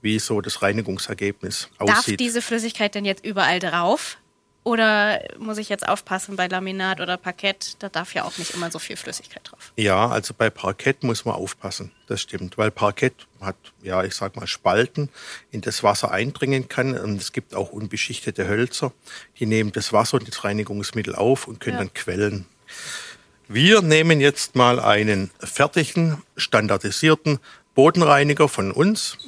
wie 0.00 0.18
so 0.18 0.40
das 0.40 0.62
Reinigungsergebnis 0.62 1.68
Darf 1.78 1.98
aussieht. 1.98 2.20
diese 2.20 2.42
Flüssigkeit 2.42 2.94
denn 2.94 3.04
jetzt 3.04 3.24
überall 3.24 3.58
drauf? 3.58 4.18
Oder 4.64 5.22
muss 5.38 5.56
ich 5.56 5.70
jetzt 5.70 5.88
aufpassen 5.88 6.36
bei 6.36 6.46
Laminat 6.46 7.00
oder 7.00 7.16
Parkett? 7.16 7.76
Da 7.78 7.88
darf 7.88 8.12
ja 8.12 8.24
auch 8.24 8.36
nicht 8.36 8.52
immer 8.52 8.70
so 8.70 8.78
viel 8.78 8.96
Flüssigkeit 8.96 9.40
drauf. 9.50 9.72
Ja, 9.76 10.08
also 10.08 10.34
bei 10.36 10.50
Parkett 10.50 11.04
muss 11.04 11.24
man 11.24 11.36
aufpassen, 11.36 11.90
das 12.06 12.20
stimmt, 12.20 12.58
weil 12.58 12.70
Parkett 12.70 13.14
hat, 13.40 13.56
ja, 13.82 14.04
ich 14.04 14.14
sag 14.14 14.36
mal, 14.36 14.46
Spalten, 14.46 15.08
in 15.52 15.62
das 15.62 15.82
Wasser 15.82 16.10
eindringen 16.10 16.68
kann. 16.68 16.98
Und 16.98 17.16
es 17.18 17.32
gibt 17.32 17.54
auch 17.54 17.70
unbeschichtete 17.70 18.46
Hölzer, 18.46 18.92
die 19.38 19.46
nehmen 19.46 19.72
das 19.72 19.94
Wasser 19.94 20.18
und 20.18 20.28
das 20.28 20.44
Reinigungsmittel 20.44 21.14
auf 21.14 21.48
und 21.48 21.60
können 21.60 21.76
Ja. 21.78 21.84
dann 21.84 21.94
quellen. 21.94 22.44
Wir 23.46 23.80
nehmen 23.80 24.20
jetzt 24.20 24.54
mal 24.54 24.78
einen 24.80 25.30
fertigen, 25.40 26.22
standardisierten 26.36 27.38
Bodenreiniger 27.78 28.48
von 28.48 28.72
uns 28.72 29.18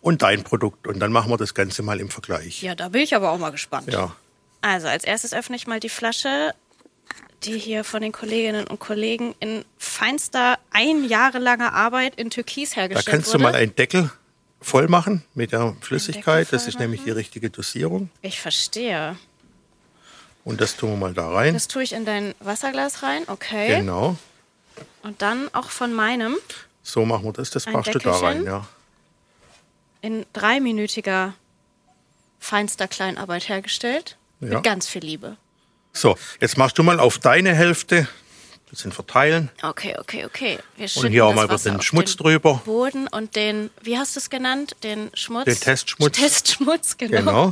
und 0.00 0.22
dein 0.22 0.44
Produkt. 0.44 0.86
Und 0.86 0.98
dann 0.98 1.12
machen 1.12 1.30
wir 1.30 1.36
das 1.36 1.52
Ganze 1.52 1.82
mal 1.82 2.00
im 2.00 2.08
Vergleich. 2.08 2.62
Ja, 2.62 2.74
da 2.74 2.88
bin 2.88 3.02
ich 3.02 3.14
aber 3.14 3.30
auch 3.30 3.36
mal 3.36 3.50
gespannt. 3.50 3.92
Ja. 3.92 4.16
Also 4.62 4.88
als 4.88 5.04
erstes 5.04 5.34
öffne 5.34 5.56
ich 5.56 5.66
mal 5.66 5.78
die 5.78 5.90
Flasche, 5.90 6.54
die 7.42 7.58
hier 7.58 7.84
von 7.84 8.00
den 8.00 8.12
Kolleginnen 8.12 8.66
und 8.66 8.80
Kollegen 8.80 9.34
in 9.40 9.66
feinster, 9.76 10.58
ein 10.70 11.04
Jahre 11.04 11.38
langer 11.38 11.74
Arbeit 11.74 12.14
in 12.14 12.30
Türkis 12.30 12.70
Da 12.70 12.76
hergestellt 12.76 13.06
kannst 13.14 13.28
wurde. 13.34 13.38
du 13.40 13.42
mal 13.42 13.54
einen 13.54 13.74
Deckel 13.74 14.10
voll 14.62 14.88
machen 14.88 15.22
mit 15.34 15.52
der 15.52 15.76
Flüssigkeit. 15.82 16.50
Das 16.52 16.66
ist 16.66 16.78
nämlich 16.78 17.04
die 17.04 17.10
richtige 17.10 17.50
Dosierung. 17.50 18.08
ich 18.22 18.40
verstehe. 18.40 19.18
Und 20.44 20.62
das 20.62 20.78
tun 20.78 20.92
wir 20.92 20.96
mal 20.96 21.12
da 21.12 21.28
rein. 21.28 21.52
Das 21.52 21.68
tue 21.68 21.82
ich 21.82 21.92
in 21.92 22.06
dein 22.06 22.34
Wasserglas 22.40 23.02
rein, 23.02 23.24
okay. 23.26 23.80
Genau. 23.80 24.16
Und 25.02 25.20
dann 25.20 25.50
auch 25.52 25.68
von 25.68 25.92
meinem 25.92 26.36
So 26.88 27.04
machen 27.04 27.24
wir 27.24 27.32
das. 27.32 27.50
Das 27.50 27.66
Ein 27.66 27.72
machst 27.72 27.92
du 27.92 27.98
da 27.98 28.12
rein, 28.12 28.44
ja. 28.44 28.64
in 30.02 30.24
dreiminütiger 30.32 31.34
feinster 32.38 32.86
Kleinarbeit 32.86 33.48
hergestellt. 33.48 34.16
Ja. 34.40 34.54
Mit 34.54 34.62
ganz 34.62 34.86
viel 34.86 35.02
Liebe. 35.02 35.36
So, 35.92 36.16
jetzt 36.40 36.56
machst 36.56 36.78
du 36.78 36.84
mal 36.84 37.00
auf 37.00 37.18
deine 37.18 37.54
Hälfte. 37.54 38.06
Das 38.70 38.80
sind 38.80 38.94
verteilen. 38.94 39.50
Okay, 39.62 39.96
okay, 39.98 40.26
okay. 40.26 40.58
Wir 40.76 40.88
Und 40.96 41.10
hier 41.10 41.26
auch 41.26 41.34
mal 41.34 41.48
Wasser 41.48 41.70
den 41.72 41.80
Schmutz 41.82 42.14
den 42.16 42.22
drüber. 42.24 42.62
Boden 42.64 43.08
und 43.08 43.34
den, 43.34 43.70
wie 43.82 43.98
hast 43.98 44.14
du 44.14 44.20
es 44.20 44.30
genannt? 44.30 44.76
Den 44.84 45.10
Schmutz? 45.14 45.46
Den 45.46 45.58
Testschmutz. 45.58 46.18
Testschmutz, 46.20 46.96
genau. 46.98 47.16
Genau. 47.18 47.42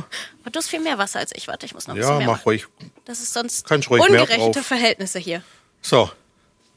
Aber 0.43 0.51
du 0.51 0.59
hast 0.59 0.69
viel 0.69 0.79
mehr 0.81 0.97
Wasser 0.97 1.19
als 1.19 1.31
ich. 1.35 1.49
Warte, 1.49 1.65
ich 1.65 1.73
muss 1.73 1.87
noch 1.87 1.95
ein 1.95 2.01
Ja, 2.01 2.03
bisschen 2.07 2.17
mehr 2.19 2.27
mach 2.27 2.33
machen. 2.35 2.43
ruhig. 2.45 2.67
Das 3.03 3.19
ist 3.19 3.33
sonst 3.33 3.67
Kannst 3.67 3.89
ruhig 3.89 4.07
mehr 4.09 4.21
ungerechte. 4.21 4.63
Verhältnisse 4.63 5.19
hier. 5.19 5.41
So. 5.81 6.09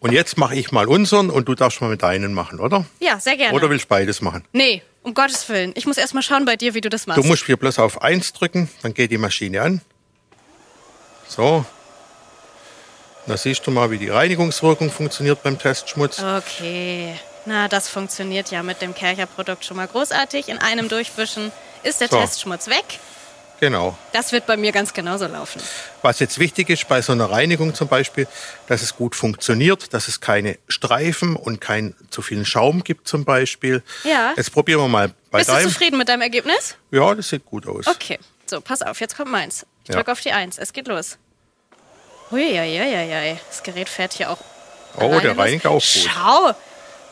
Und 0.01 0.13
jetzt 0.13 0.39
mache 0.39 0.55
ich 0.55 0.71
mal 0.71 0.87
unseren 0.87 1.29
und 1.31 1.49
du 1.49 1.55
darfst 1.55 1.81
mal 1.81 1.89
mit 1.91 2.03
deinen 2.03 2.33
machen, 2.33 2.61
oder? 2.61 2.85
Ja, 3.01 3.19
sehr 3.19 3.37
gerne. 3.37 3.55
Oder 3.55 3.69
willst 3.69 3.87
du 3.87 3.89
beides 3.89 4.21
machen? 4.21 4.45
nee, 4.53 4.83
um 5.03 5.15
Gottes 5.15 5.49
Willen. 5.49 5.73
Ich 5.75 5.87
muss 5.87 5.97
erst 5.97 6.15
mal 6.15 6.23
schauen 6.23 6.45
bei 6.45 6.57
dir, 6.57 6.75
wie 6.75 6.81
du 6.81 6.89
das 6.89 7.07
machst. 7.07 7.23
Du 7.23 7.27
musst 7.27 7.47
hier 7.47 7.57
bloß 7.57 7.79
auf 7.79 8.03
1 8.03 8.33
drücken, 8.35 8.69
dann 8.83 8.93
geht 8.95 9.11
die 9.11 9.19
Maschine 9.19 9.63
an. 9.63 9.81
So. 11.27 11.65
Da 13.27 13.37
siehst 13.37 13.67
du 13.67 13.71
mal, 13.71 13.91
wie 13.91 13.99
die 13.99 14.09
Reinigungswirkung 14.09 14.91
funktioniert 14.91 15.43
beim 15.43 15.59
Testschmutz. 15.59 16.19
Okay. 16.23 17.15
Na, 17.47 17.69
das 17.69 17.89
funktioniert 17.89 18.51
ja 18.51 18.63
mit 18.63 18.83
dem 18.83 18.95
Kercher-Produkt 18.95 19.65
schon 19.65 19.77
mal 19.77 19.87
großartig. 19.87 20.49
In 20.49 20.59
einem 20.59 20.89
Durchwischen 20.89 21.53
ist 21.83 22.01
der 22.01 22.09
So. 22.09 22.19
Testschmutz 22.19 22.69
weg. 22.69 22.85
Genau. 23.61 23.99
Das 24.13 24.31
wird 24.33 24.47
bei 24.47 24.57
mir 24.57 24.71
ganz 24.71 24.93
genauso 24.95 25.27
laufen. 25.27 25.61
Was 26.03 26.21
jetzt 26.21 26.39
wichtig 26.39 26.71
ist 26.71 26.87
bei 26.87 27.03
so 27.03 27.13
einer 27.13 27.29
Reinigung 27.31 27.75
zum 27.75 27.89
Beispiel, 27.89 28.29
dass 28.69 28.83
es 28.83 28.95
gut 28.95 29.17
funktioniert, 29.17 29.93
dass 29.93 30.07
es 30.07 30.21
keine 30.21 30.59
Streifen 30.69 31.35
und 31.35 31.61
kein 31.61 31.95
zu 32.11 32.23
vielen 32.23 32.45
Schaum 32.45 32.85
gibt 32.85 33.09
zum 33.09 33.25
Beispiel. 33.25 33.83
Ja. 34.05 34.33
Jetzt 34.37 34.53
probieren 34.53 34.81
wir 34.83 34.89
mal 34.89 35.09
bei 35.31 35.39
Bist 35.39 35.51
du 35.51 35.55
deinem. 35.55 35.69
zufrieden 35.69 35.99
mit 35.99 36.09
deinem 36.09 36.23
Ergebnis? 36.23 36.77
Ja, 36.93 37.15
das 37.15 37.29
sieht 37.31 37.45
gut 37.47 37.67
aus. 37.67 37.87
Okay. 37.89 38.19
So, 38.47 38.61
pass 38.61 38.81
auf, 38.83 39.01
jetzt 39.01 39.17
kommt 39.17 39.31
meins. 39.33 39.67
Ich 39.83 39.89
Ja. 39.91 39.97
drücke 39.97 40.13
auf 40.13 40.21
die 40.21 40.33
Eins. 40.33 40.57
Es 40.59 40.73
geht 40.73 40.87
los. 40.87 41.19
Uiuiuiui. 42.31 43.39
Das 43.49 43.63
Gerät 43.63 43.89
fährt 43.89 44.13
hier 44.15 44.31
auch. 44.31 44.39
Oh, 44.97 45.19
der 45.21 45.37
reinigt 45.37 45.67
auch 45.67 45.75
gut. 45.75 45.83
Schau. 45.83 46.55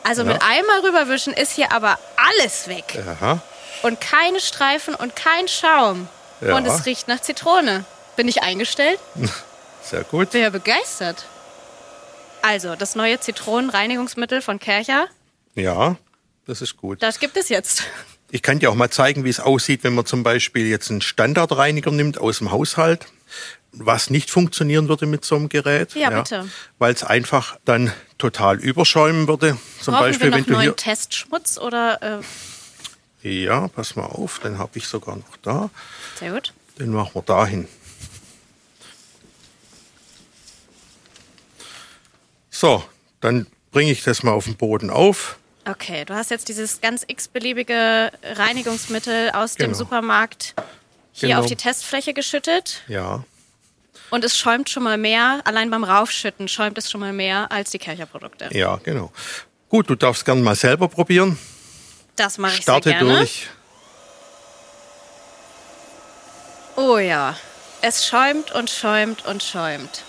Also 0.03 0.21
Ja. 0.23 0.33
mit 0.33 0.41
einmal 0.41 0.79
rüberwischen 0.81 1.33
ist 1.33 1.51
hier 1.53 1.71
aber 1.71 1.99
alles 2.15 2.67
weg. 2.67 2.97
Aha. 3.05 3.41
Und 3.83 3.99
keine 4.01 4.39
Streifen 4.39 4.95
und 4.95 5.15
kein 5.15 5.47
Schaum. 5.47 6.07
Ja. 6.41 6.55
Und 6.55 6.65
es 6.65 6.85
riecht 6.85 7.07
nach 7.07 7.21
Zitrone. 7.21 7.85
Bin 8.15 8.27
ich 8.27 8.41
eingestellt? 8.43 8.99
Sehr 9.83 10.03
gut. 10.03 10.31
Bin 10.31 10.41
ja 10.41 10.49
begeistert. 10.49 11.25
Also, 12.41 12.75
das 12.75 12.95
neue 12.95 13.19
Zitronenreinigungsmittel 13.19 14.41
von 14.41 14.59
Kercher, 14.59 15.07
Ja, 15.55 15.97
das 16.45 16.61
ist 16.61 16.77
gut. 16.77 17.01
das 17.01 17.19
gibt 17.19 17.35
es 17.37 17.49
jetzt. 17.49 17.83
Ich 18.29 18.41
kann 18.41 18.59
dir 18.59 18.69
auch 18.69 18.75
mal 18.75 18.89
zeigen, 18.89 19.23
wie 19.23 19.29
es 19.29 19.39
aussieht, 19.39 19.83
wenn 19.83 19.95
man 19.95 20.05
zum 20.05 20.21
Beispiel 20.23 20.67
jetzt 20.67 20.89
einen 20.91 21.01
Standardreiniger 21.01 21.91
nimmt 21.91 22.17
aus 22.19 22.39
dem 22.39 22.51
Haushalt, 22.51 23.07
was 23.71 24.09
nicht 24.09 24.29
funktionieren 24.29 24.87
würde 24.89 25.05
mit 25.05 25.23
so 25.25 25.35
einem 25.35 25.49
Gerät. 25.49 25.93
Ja, 25.95 26.09
bitte. 26.09 26.47
Weil 26.77 26.93
es 26.93 27.03
einfach 27.03 27.57
dann 27.65 27.91
total 28.17 28.57
überschäumen 28.59 29.27
würde. 29.27 29.57
Zum 29.81 29.93
Brauchen 29.93 30.07
Beispiel, 30.07 30.25
wir 30.27 30.31
noch 30.31 30.37
wenn 30.37 30.43
du 30.45 30.51
neuen 30.53 30.61
hier. 30.63 30.75
Testschmutz 30.75 31.57
oder 31.57 32.01
äh, 32.01 32.19
Ja, 33.23 33.67
pass 33.67 33.95
mal 33.95 34.05
auf, 34.05 34.39
den 34.39 34.57
habe 34.57 34.77
ich 34.77 34.87
sogar 34.87 35.15
noch 35.15 35.37
da. 35.41 35.69
sehr 36.19 36.31
gut. 36.33 36.53
Den 36.79 36.91
machen 36.91 37.11
wir 37.15 37.21
dahin. 37.23 37.67
So, 42.49 42.83
dann 43.21 43.47
bringe 43.71 43.91
ich 43.91 44.03
das 44.03 44.23
mal 44.23 44.31
auf 44.31 44.45
den 44.45 44.55
Boden 44.55 44.89
auf. 44.89 45.37
Okay, 45.65 46.05
du 46.05 46.13
hast 46.15 46.31
jetzt 46.31 46.47
dieses 46.47 46.79
ganz 46.81 47.03
x-beliebige 47.07 48.11
Reinigungsmittel 48.23 49.31
aus 49.31 49.55
dem 49.55 49.67
Genau. 49.67 49.77
Supermarkt 49.77 50.53
hier 51.11 51.29
Genau. 51.29 51.41
auf 51.41 51.45
die 51.47 51.55
Testfläche 51.55 52.13
geschüttet 52.13 52.83
Ja, 52.87 53.23
und 54.09 54.23
es 54.23 54.37
schäumt 54.37 54.69
schon 54.69 54.83
mal 54.83 54.97
mehr, 54.97 55.41
allein 55.43 55.69
beim 55.69 55.83
Raufschütten 55.83 56.47
schäumt 56.47 56.77
es 56.77 56.89
schon 56.89 57.01
mal 57.01 57.11
mehr 57.11 57.51
als 57.51 57.71
die 57.71 57.79
Kercher-Produkte. 57.79 58.49
ja, 58.57 58.77
genau. 58.83 59.11
Gut, 59.67 59.89
du 59.89 59.95
darfst 59.95 60.23
gerne 60.23 60.41
mal 60.41 60.55
selber 60.55 60.87
probieren. 60.87 61.37
Das 62.17 62.37
mache 62.37 62.55
ich 62.55 62.63
Starte 62.63 62.89
sehr 62.89 62.99
gerne. 62.99 63.17
durch. 63.19 63.47
Oh 66.75 66.97
ja, 66.97 67.35
es 67.81 68.05
schäumt 68.05 68.51
und 68.51 68.69
schäumt 68.69 69.25
und 69.25 69.41
schäumt. 69.41 70.03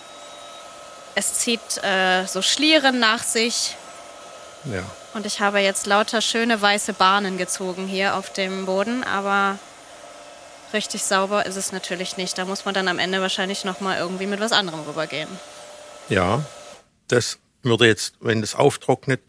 Es 1.14 1.35
zieht 1.35 1.61
äh, 1.83 2.27
so 2.27 2.42
Schlieren 2.42 2.99
nach 2.99 3.23
sich 3.23 3.77
Ja. 4.64 4.83
und 5.14 5.25
ich 5.27 5.40
habe 5.40 5.61
jetzt 5.61 5.87
lauter 5.87 6.21
schöne 6.21 6.61
weiße 6.61 6.92
Bahnen 6.92 7.38
gezogen 7.38 7.87
hier 7.87 8.14
auf 8.16 8.33
dem 8.33 8.66
Boden, 8.66 9.03
aber 9.05 9.59
richtig 10.73 11.03
sauber 11.05 11.47
ist 11.47 11.57
es 11.57 11.73
natürlich 11.73 12.16
nicht. 12.18 12.37
Da 12.38 12.44
muss 12.44 12.64
man 12.64 12.75
dann 12.75 12.88
am 12.88 12.99
Ende 12.99 13.21
wahrscheinlich 13.21 13.64
noch 13.64 13.81
mal 13.81 13.99
irgendwie 13.99 14.27
mit 14.27 14.40
was 14.40 14.53
anderem 14.53 14.81
rübergehen. 14.83 15.29
Ja, 16.09 16.44
das 17.09 17.38
würde 17.62 17.87
jetzt, 17.87 18.14
wenn 18.21 18.40
das 18.42 18.55
auftrocknet, 18.55 19.21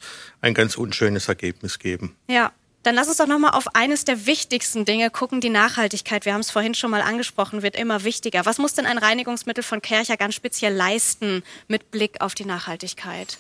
ein 0.42 0.54
ganz 0.54 0.76
unschönes 0.78 1.28
Ergebnis 1.30 1.80
geben. 1.80 2.16
Ja, 2.28 2.52
dann 2.84 2.96
lass 2.96 3.08
uns 3.08 3.18
doch 3.18 3.28
noch 3.28 3.40
mal 3.40 3.52
auf 3.52 3.76
eines 3.76 4.06
der 4.06 4.26
wichtigsten 4.26 4.86
Dinge 4.86 5.10
gucken, 5.10 5.42
die 5.42 5.50
Nachhaltigkeit. 5.50 6.26
Wir 6.26 6.34
haben 6.34 6.42
es 6.42 6.52
vorhin 6.52 6.76
schon 6.76 6.92
mal 6.92 7.02
angesprochen, 7.02 7.62
wird 7.62 7.76
immer 7.76 8.04
wichtiger. 8.04 8.46
Was 8.46 8.58
muss 8.58 8.74
denn 8.74 8.86
ein 8.86 8.98
Reinigungsmittel 8.98 9.64
von 9.64 9.82
Kercher 9.82 10.18
ganz 10.18 10.36
speziell 10.36 10.74
leisten 10.74 11.44
mit 11.68 11.92
Blick 11.92 12.22
auf 12.22 12.36
die 12.36 12.46
Nachhaltigkeit? 12.46 13.38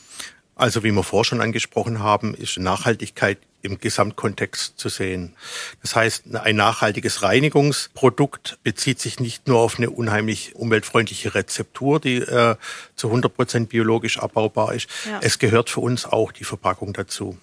Also 0.55 0.83
wie 0.83 0.91
wir 0.91 1.03
vorher 1.03 1.23
schon 1.23 1.41
angesprochen 1.41 1.99
haben, 1.99 2.33
ist 2.35 2.57
Nachhaltigkeit 2.57 3.37
im 3.61 3.79
Gesamtkontext 3.79 4.77
zu 4.77 4.89
sehen. 4.89 5.33
Das 5.81 5.95
heißt, 5.95 6.35
ein 6.35 6.57
nachhaltiges 6.57 7.23
Reinigungsprodukt 7.23 8.59
bezieht 8.63 8.99
sich 8.99 9.21
nicht 9.21 9.47
nur 9.47 9.59
auf 9.59 9.77
eine 9.77 9.89
unheimlich 9.89 10.55
umweltfreundliche 10.55 11.33
Rezeptur, 11.33 12.01
die 12.01 12.17
äh, 12.17 12.55
zu 12.95 13.07
100 13.07 13.33
Prozent 13.33 13.69
biologisch 13.69 14.19
abbaubar 14.19 14.73
ist. 14.73 14.89
Ja. 15.05 15.19
Es 15.21 15.39
gehört 15.39 15.69
für 15.69 15.79
uns 15.79 16.05
auch 16.05 16.33
die 16.33 16.43
Verpackung 16.43 16.91
dazu. 16.91 17.37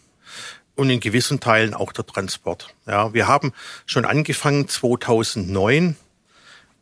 Und 0.76 0.90
in 0.90 1.00
gewissen 1.00 1.40
Teilen 1.40 1.74
auch 1.74 1.92
der 1.92 2.06
Transport. 2.06 2.74
Ja, 2.86 3.12
wir 3.14 3.26
haben 3.26 3.52
schon 3.86 4.04
angefangen 4.04 4.68
2009 4.68 5.96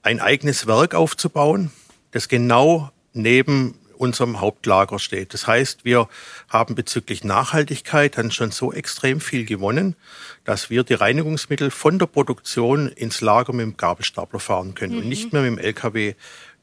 ein 0.02 0.20
eigenes 0.20 0.66
Werk 0.66 0.94
aufzubauen, 0.94 1.70
das 2.10 2.28
genau 2.28 2.90
neben 3.12 3.78
unserem 3.96 4.40
Hauptlager 4.40 4.98
steht. 4.98 5.32
Das 5.32 5.46
heißt, 5.46 5.84
wir 5.84 6.08
haben 6.48 6.74
bezüglich 6.74 7.24
Nachhaltigkeit 7.24 8.18
dann 8.18 8.30
schon 8.30 8.50
so 8.50 8.72
extrem 8.72 9.20
viel 9.20 9.44
gewonnen, 9.44 9.96
dass 10.44 10.70
wir 10.70 10.84
die 10.84 10.94
Reinigungsmittel 10.94 11.70
von 11.70 11.98
der 11.98 12.06
Produktion 12.06 12.88
ins 12.88 13.20
Lager 13.20 13.52
mit 13.52 13.62
dem 13.62 13.76
Gabelstapler 13.76 14.40
fahren 14.40 14.74
können 14.74 14.94
mhm. 14.94 14.98
und 14.98 15.08
nicht 15.08 15.32
mehr 15.32 15.42
mit 15.42 15.52
dem 15.52 15.58
LKW 15.58 16.14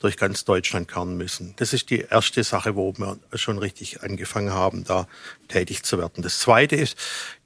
durch 0.02 0.18
ganz 0.18 0.44
Deutschland 0.44 0.88
karren 0.88 1.16
müssen. 1.16 1.54
Das 1.58 1.74
ist 1.74 1.90
die 1.90 2.00
erste 2.02 2.44
Sache, 2.44 2.76
wo 2.76 2.94
wir 2.98 3.18
schon 3.36 3.58
richtig 3.58 4.04
angefangen 4.04 4.52
haben, 4.52 4.84
da 4.84 5.08
tätig 5.48 5.84
zu 5.84 5.98
werden. 5.98 6.24
Das 6.24 6.40
zweite 6.40 6.76
ist, 6.76 6.98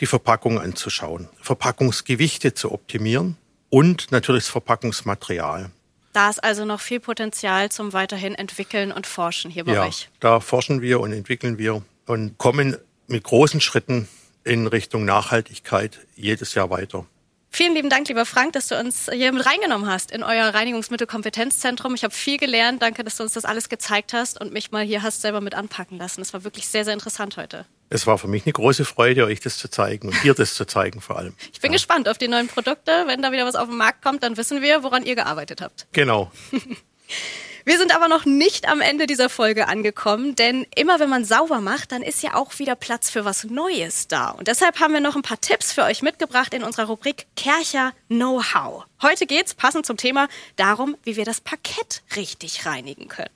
die 0.01 0.05
Verpackung 0.05 0.59
anzuschauen, 0.59 1.29
Verpackungsgewichte 1.41 2.53
zu 2.53 2.71
optimieren 2.71 3.37
und 3.69 4.11
natürlich 4.11 4.45
das 4.45 4.51
Verpackungsmaterial. 4.51 5.69
Da 6.13 6.29
ist 6.29 6.41
also 6.43 6.63
noch 6.63 6.79
viel 6.79 7.01
Potenzial 7.01 7.69
zum 7.71 7.91
weiterhin 7.91 8.35
entwickeln 8.35 8.93
und 8.93 9.05
forschen 9.05 9.51
hier 9.51 9.65
bei 9.65 9.73
ja, 9.73 9.85
euch. 9.85 10.09
Da 10.21 10.39
forschen 10.39 10.81
wir 10.81 11.01
und 11.01 11.11
entwickeln 11.11 11.57
wir 11.57 11.83
und 12.05 12.37
kommen 12.37 12.77
mit 13.07 13.23
großen 13.23 13.59
Schritten 13.59 14.07
in 14.45 14.67
Richtung 14.67 15.03
Nachhaltigkeit 15.03 15.99
jedes 16.15 16.53
Jahr 16.53 16.69
weiter. 16.69 17.05
Vielen 17.55 17.73
lieben 17.73 17.89
Dank, 17.89 18.09
lieber 18.09 18.25
Frank, 18.25 18.51
dass 18.51 18.67
du 18.67 18.77
uns 18.77 19.09
hier 19.09 19.31
mit 19.31 19.45
reingenommen 19.45 19.87
hast 19.87 20.11
in 20.11 20.23
euer 20.23 20.53
Reinigungsmittelkompetenzzentrum. 20.53 21.95
Ich 21.95 22.03
habe 22.03 22.13
viel 22.13 22.37
gelernt. 22.37 22.81
Danke, 22.81 23.05
dass 23.05 23.15
du 23.15 23.23
uns 23.23 23.31
das 23.31 23.45
alles 23.45 23.69
gezeigt 23.69 24.11
hast 24.11 24.41
und 24.41 24.51
mich 24.51 24.71
mal 24.71 24.83
hier 24.83 25.03
hast 25.03 25.21
selber 25.21 25.39
mit 25.39 25.55
anpacken 25.55 25.97
lassen. 25.97 26.19
Das 26.19 26.33
war 26.33 26.43
wirklich 26.43 26.67
sehr, 26.67 26.83
sehr 26.83 26.93
interessant 26.93 27.37
heute. 27.37 27.65
Es 27.89 28.05
war 28.07 28.17
für 28.17 28.27
mich 28.27 28.45
eine 28.45 28.51
große 28.51 28.83
Freude, 28.83 29.23
euch 29.23 29.39
das 29.39 29.57
zu 29.57 29.69
zeigen 29.69 30.09
und 30.09 30.21
dir 30.21 30.33
das 30.33 30.53
zu 30.53 30.65
zeigen 30.65 30.99
vor 30.99 31.17
allem. 31.17 31.33
Ich 31.53 31.61
bin 31.61 31.71
ja. 31.71 31.77
gespannt 31.77 32.09
auf 32.09 32.17
die 32.17 32.27
neuen 32.27 32.49
Produkte. 32.49 33.05
Wenn 33.07 33.21
da 33.21 33.31
wieder 33.31 33.45
was 33.45 33.55
auf 33.55 33.69
den 33.69 33.77
Markt 33.77 34.03
kommt, 34.03 34.23
dann 34.23 34.35
wissen 34.35 34.61
wir, 34.61 34.83
woran 34.83 35.05
ihr 35.05 35.15
gearbeitet 35.15 35.61
habt. 35.61 35.87
Genau. 35.93 36.33
Wir 37.67 37.79
sind 37.79 37.95
aber 37.95 38.07
noch 38.07 38.25
nicht 38.25 38.69
am 38.69 38.79
Ende 38.79 39.07
dieser 39.07 39.27
Folge 39.27 39.67
angekommen, 39.67 40.35
denn 40.35 40.67
immer 40.75 40.99
wenn 40.99 41.09
man 41.09 41.25
sauber 41.25 41.61
macht, 41.61 41.91
dann 41.91 42.03
ist 42.03 42.21
ja 42.21 42.35
auch 42.35 42.59
wieder 42.59 42.75
Platz 42.75 43.09
für 43.09 43.25
was 43.25 43.43
Neues 43.45 44.07
da. 44.07 44.29
Und 44.29 44.47
deshalb 44.47 44.79
haben 44.79 44.93
wir 44.93 44.99
noch 44.99 45.15
ein 45.15 45.23
paar 45.23 45.41
Tipps 45.41 45.71
für 45.71 45.81
euch 45.81 46.03
mitgebracht 46.03 46.53
in 46.53 46.63
unserer 46.63 46.85
Rubrik 46.85 47.25
Kercher 47.35 47.93
Know-how. 48.07 48.85
Heute 49.01 49.25
geht's 49.25 49.55
passend 49.55 49.87
zum 49.87 49.97
Thema 49.97 50.27
darum, 50.57 50.95
wie 51.05 51.15
wir 51.15 51.25
das 51.25 51.41
Parkett 51.41 52.03
richtig 52.15 52.67
reinigen 52.67 53.07
können. 53.07 53.31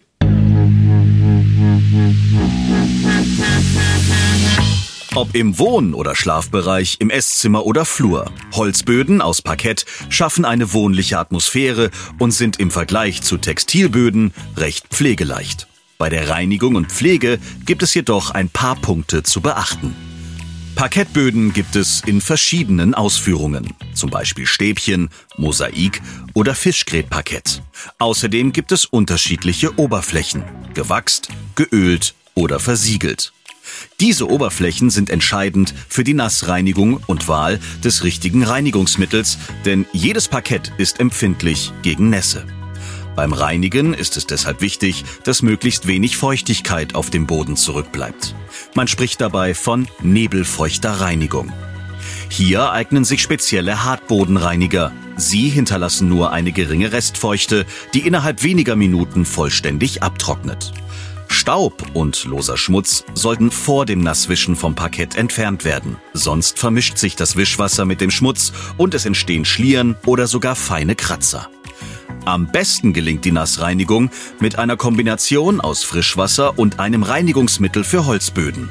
Ob 5.19 5.35
im 5.35 5.59
Wohn- 5.59 5.93
oder 5.93 6.15
Schlafbereich, 6.15 6.95
im 6.99 7.09
Esszimmer 7.09 7.65
oder 7.65 7.83
Flur. 7.83 8.31
Holzböden 8.53 9.21
aus 9.21 9.41
Parkett 9.41 9.85
schaffen 10.07 10.45
eine 10.45 10.71
wohnliche 10.71 11.19
Atmosphäre 11.19 11.91
und 12.19 12.31
sind 12.31 12.57
im 12.57 12.71
Vergleich 12.71 13.21
zu 13.21 13.37
Textilböden 13.37 14.33
recht 14.55 14.87
pflegeleicht. 14.87 15.67
Bei 15.97 16.09
der 16.09 16.29
Reinigung 16.29 16.75
und 16.75 16.89
Pflege 16.89 17.37
gibt 17.65 17.83
es 17.83 17.93
jedoch 17.95 18.31
ein 18.31 18.47
paar 18.47 18.77
Punkte 18.77 19.21
zu 19.21 19.41
beachten. 19.41 19.93
Parkettböden 20.75 21.51
gibt 21.51 21.75
es 21.75 22.01
in 22.05 22.21
verschiedenen 22.21 22.93
Ausführungen, 22.93 23.73
zum 23.93 24.09
Beispiel 24.09 24.45
Stäbchen, 24.45 25.09
Mosaik 25.35 26.01
oder 26.33 26.55
Fischgrätparkett. 26.55 27.61
Außerdem 27.97 28.53
gibt 28.53 28.71
es 28.71 28.85
unterschiedliche 28.85 29.77
Oberflächen, 29.77 30.45
gewachst, 30.73 31.27
geölt 31.55 32.15
oder 32.35 32.61
versiegelt. 32.61 33.33
Diese 33.99 34.29
Oberflächen 34.29 34.89
sind 34.89 35.09
entscheidend 35.09 35.73
für 35.89 36.05
die 36.05 36.13
Nassreinigung 36.13 37.01
und 37.07 37.27
Wahl 37.27 37.59
des 37.83 38.05
richtigen 38.05 38.43
Reinigungsmittels, 38.43 39.37
denn 39.65 39.85
jedes 39.91 40.29
Parkett 40.29 40.71
ist 40.77 41.01
empfindlich 41.01 41.73
gegen 41.81 42.09
Nässe. 42.09 42.45
Beim 43.17 43.33
Reinigen 43.33 43.93
ist 43.93 44.15
es 44.15 44.25
deshalb 44.25 44.61
wichtig, 44.61 45.03
dass 45.25 45.41
möglichst 45.41 45.87
wenig 45.87 46.15
Feuchtigkeit 46.15 46.95
auf 46.95 47.09
dem 47.09 47.27
Boden 47.27 47.57
zurückbleibt. 47.57 48.33
Man 48.73 48.87
spricht 48.87 49.19
dabei 49.19 49.53
von 49.53 49.89
nebelfeuchter 50.01 51.01
Reinigung. 51.01 51.51
Hier 52.29 52.71
eignen 52.71 53.03
sich 53.03 53.21
spezielle 53.21 53.83
Hartbodenreiniger. 53.83 54.93
Sie 55.17 55.49
hinterlassen 55.49 56.07
nur 56.07 56.31
eine 56.31 56.53
geringe 56.53 56.93
Restfeuchte, 56.93 57.65
die 57.93 58.07
innerhalb 58.07 58.43
weniger 58.43 58.77
Minuten 58.77 59.25
vollständig 59.25 60.01
abtrocknet. 60.01 60.71
Staub 61.39 61.81
und 61.93 62.25
loser 62.25 62.57
Schmutz 62.57 63.05
sollten 63.13 63.49
vor 63.49 63.85
dem 63.85 64.01
Nasswischen 64.01 64.57
vom 64.57 64.75
Parkett 64.75 65.15
entfernt 65.15 65.63
werden. 65.63 65.95
Sonst 66.11 66.59
vermischt 66.59 66.97
sich 66.97 67.15
das 67.15 67.37
Wischwasser 67.37 67.85
mit 67.85 68.01
dem 68.01 68.11
Schmutz 68.11 68.51
und 68.75 68.93
es 68.93 69.05
entstehen 69.05 69.45
Schlieren 69.45 69.95
oder 70.05 70.27
sogar 70.27 70.57
feine 70.57 70.95
Kratzer. 70.95 71.49
Am 72.25 72.47
besten 72.51 72.91
gelingt 72.91 73.23
die 73.23 73.31
Nassreinigung 73.31 74.11
mit 74.41 74.59
einer 74.59 74.75
Kombination 74.75 75.61
aus 75.61 75.83
Frischwasser 75.83 76.59
und 76.59 76.81
einem 76.81 77.03
Reinigungsmittel 77.03 77.85
für 77.85 78.05
Holzböden. 78.05 78.67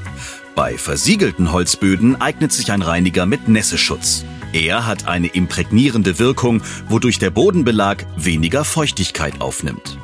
Bei 0.54 0.76
versiegelten 0.76 1.52
Holzböden 1.52 2.20
eignet 2.20 2.52
sich 2.52 2.70
ein 2.70 2.82
Reiniger 2.82 3.24
mit 3.24 3.48
Nässeschutz. 3.48 4.26
Er 4.52 4.86
hat 4.86 5.08
eine 5.08 5.28
imprägnierende 5.28 6.18
Wirkung, 6.18 6.62
wodurch 6.86 7.18
der 7.18 7.30
Bodenbelag 7.30 8.04
weniger 8.16 8.64
Feuchtigkeit 8.64 9.40
aufnimmt. 9.40 9.98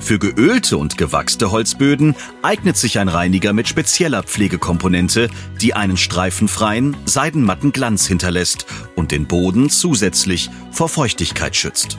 Für 0.00 0.18
geölte 0.18 0.76
und 0.76 0.98
gewachste 0.98 1.50
Holzböden 1.50 2.16
eignet 2.42 2.76
sich 2.76 2.98
ein 2.98 3.08
Reiniger 3.08 3.52
mit 3.52 3.68
spezieller 3.68 4.22
Pflegekomponente, 4.22 5.28
die 5.60 5.74
einen 5.74 5.96
streifenfreien, 5.96 6.96
seidenmatten 7.04 7.70
Glanz 7.70 8.06
hinterlässt 8.06 8.66
und 8.96 9.12
den 9.12 9.26
Boden 9.26 9.70
zusätzlich 9.70 10.50
vor 10.72 10.88
Feuchtigkeit 10.88 11.54
schützt. 11.54 11.98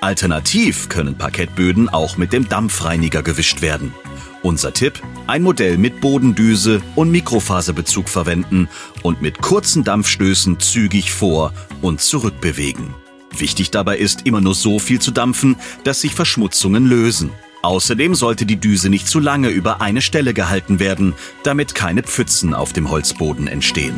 Alternativ 0.00 0.88
können 0.88 1.16
Parkettböden 1.16 1.88
auch 1.88 2.16
mit 2.16 2.32
dem 2.32 2.48
Dampfreiniger 2.48 3.22
gewischt 3.22 3.62
werden. 3.62 3.94
Unser 4.42 4.72
Tipp, 4.72 5.00
ein 5.28 5.42
Modell 5.42 5.78
mit 5.78 6.00
Bodendüse 6.00 6.82
und 6.96 7.10
Mikrofaserbezug 7.12 8.08
verwenden 8.08 8.68
und 9.02 9.22
mit 9.22 9.40
kurzen 9.40 9.84
Dampfstößen 9.84 10.58
zügig 10.58 11.12
vor 11.12 11.52
und 11.80 12.00
zurückbewegen. 12.00 13.01
Wichtig 13.38 13.70
dabei 13.70 13.98
ist, 13.98 14.26
immer 14.26 14.40
nur 14.40 14.54
so 14.54 14.78
viel 14.78 15.00
zu 15.00 15.10
dampfen, 15.10 15.56
dass 15.84 16.00
sich 16.00 16.14
Verschmutzungen 16.14 16.86
lösen. 16.86 17.30
Außerdem 17.62 18.14
sollte 18.14 18.44
die 18.44 18.56
Düse 18.56 18.90
nicht 18.90 19.06
zu 19.06 19.20
lange 19.20 19.48
über 19.48 19.80
eine 19.80 20.02
Stelle 20.02 20.34
gehalten 20.34 20.80
werden, 20.80 21.14
damit 21.44 21.74
keine 21.74 22.02
Pfützen 22.02 22.54
auf 22.54 22.72
dem 22.72 22.90
Holzboden 22.90 23.46
entstehen. 23.46 23.94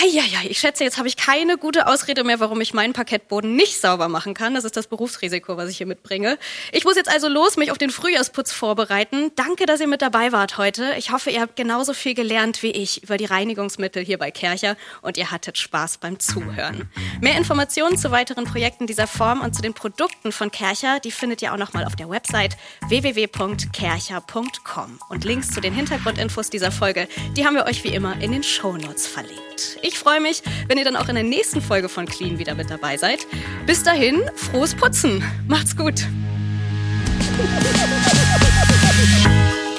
Eieiei, 0.00 0.46
ich 0.48 0.60
schätze, 0.60 0.84
jetzt 0.84 0.96
habe 0.96 1.08
ich 1.08 1.16
keine 1.16 1.58
gute 1.58 1.88
Ausrede 1.88 2.22
mehr, 2.22 2.38
warum 2.38 2.60
ich 2.60 2.72
meinen 2.72 2.92
Parkettboden 2.92 3.56
nicht 3.56 3.80
sauber 3.80 4.08
machen 4.08 4.32
kann. 4.32 4.54
Das 4.54 4.64
ist 4.64 4.76
das 4.76 4.86
Berufsrisiko, 4.86 5.56
was 5.56 5.68
ich 5.70 5.78
hier 5.78 5.88
mitbringe. 5.88 6.38
Ich 6.70 6.84
muss 6.84 6.94
jetzt 6.94 7.10
also 7.10 7.26
los, 7.26 7.56
mich 7.56 7.72
auf 7.72 7.78
den 7.78 7.90
Frühjahrsputz 7.90 8.52
vorbereiten. 8.52 9.32
Danke, 9.34 9.66
dass 9.66 9.80
ihr 9.80 9.88
mit 9.88 10.00
dabei 10.00 10.30
wart 10.30 10.56
heute. 10.56 10.94
Ich 10.98 11.10
hoffe, 11.10 11.30
ihr 11.30 11.40
habt 11.40 11.56
genauso 11.56 11.94
viel 11.94 12.14
gelernt 12.14 12.62
wie 12.62 12.70
ich 12.70 13.02
über 13.02 13.16
die 13.16 13.24
Reinigungsmittel 13.24 14.04
hier 14.04 14.18
bei 14.18 14.30
Kercher 14.30 14.76
und 15.02 15.16
ihr 15.16 15.32
hattet 15.32 15.58
Spaß 15.58 15.98
beim 15.98 16.20
Zuhören. 16.20 16.88
Mehr 17.20 17.36
Informationen 17.36 17.98
zu 17.98 18.12
weiteren 18.12 18.44
Projekten 18.44 18.86
dieser 18.86 19.08
Form 19.08 19.40
und 19.40 19.56
zu 19.56 19.62
den 19.62 19.74
Produkten 19.74 20.30
von 20.30 20.52
Kercher, 20.52 21.00
die 21.00 21.10
findet 21.10 21.42
ihr 21.42 21.52
auch 21.52 21.58
nochmal 21.58 21.84
auf 21.84 21.96
der 21.96 22.08
Website 22.08 22.56
www.kercher.com. 22.86 25.00
Und 25.08 25.24
Links 25.24 25.50
zu 25.50 25.60
den 25.60 25.74
Hintergrundinfos 25.74 26.50
dieser 26.50 26.70
Folge, 26.70 27.08
die 27.36 27.44
haben 27.44 27.56
wir 27.56 27.64
euch 27.64 27.82
wie 27.82 27.88
immer 27.88 28.20
in 28.20 28.30
den 28.30 28.44
Shownotes 28.44 29.08
verlinkt. 29.08 29.48
Ich 29.88 29.98
freue 29.98 30.20
mich, 30.20 30.42
wenn 30.66 30.76
ihr 30.76 30.84
dann 30.84 30.96
auch 30.96 31.08
in 31.08 31.14
der 31.14 31.24
nächsten 31.24 31.62
Folge 31.62 31.88
von 31.88 32.04
Clean 32.04 32.38
wieder 32.38 32.54
mit 32.54 32.68
dabei 32.68 32.98
seid. 32.98 33.26
Bis 33.64 33.82
dahin, 33.82 34.20
frohes 34.34 34.74
Putzen. 34.74 35.24
Macht's 35.46 35.74
gut. 35.74 36.06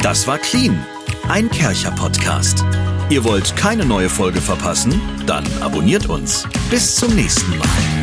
Das 0.01 0.25
war 0.25 0.39
Clean, 0.39 0.83
ein 1.27 1.47
Kercher-Podcast. 1.51 2.65
Ihr 3.11 3.23
wollt 3.23 3.55
keine 3.55 3.85
neue 3.85 4.09
Folge 4.09 4.41
verpassen? 4.41 4.99
Dann 5.27 5.45
abonniert 5.61 6.07
uns. 6.07 6.47
Bis 6.71 6.95
zum 6.95 7.13
nächsten 7.13 7.55
Mal. 7.59 7.98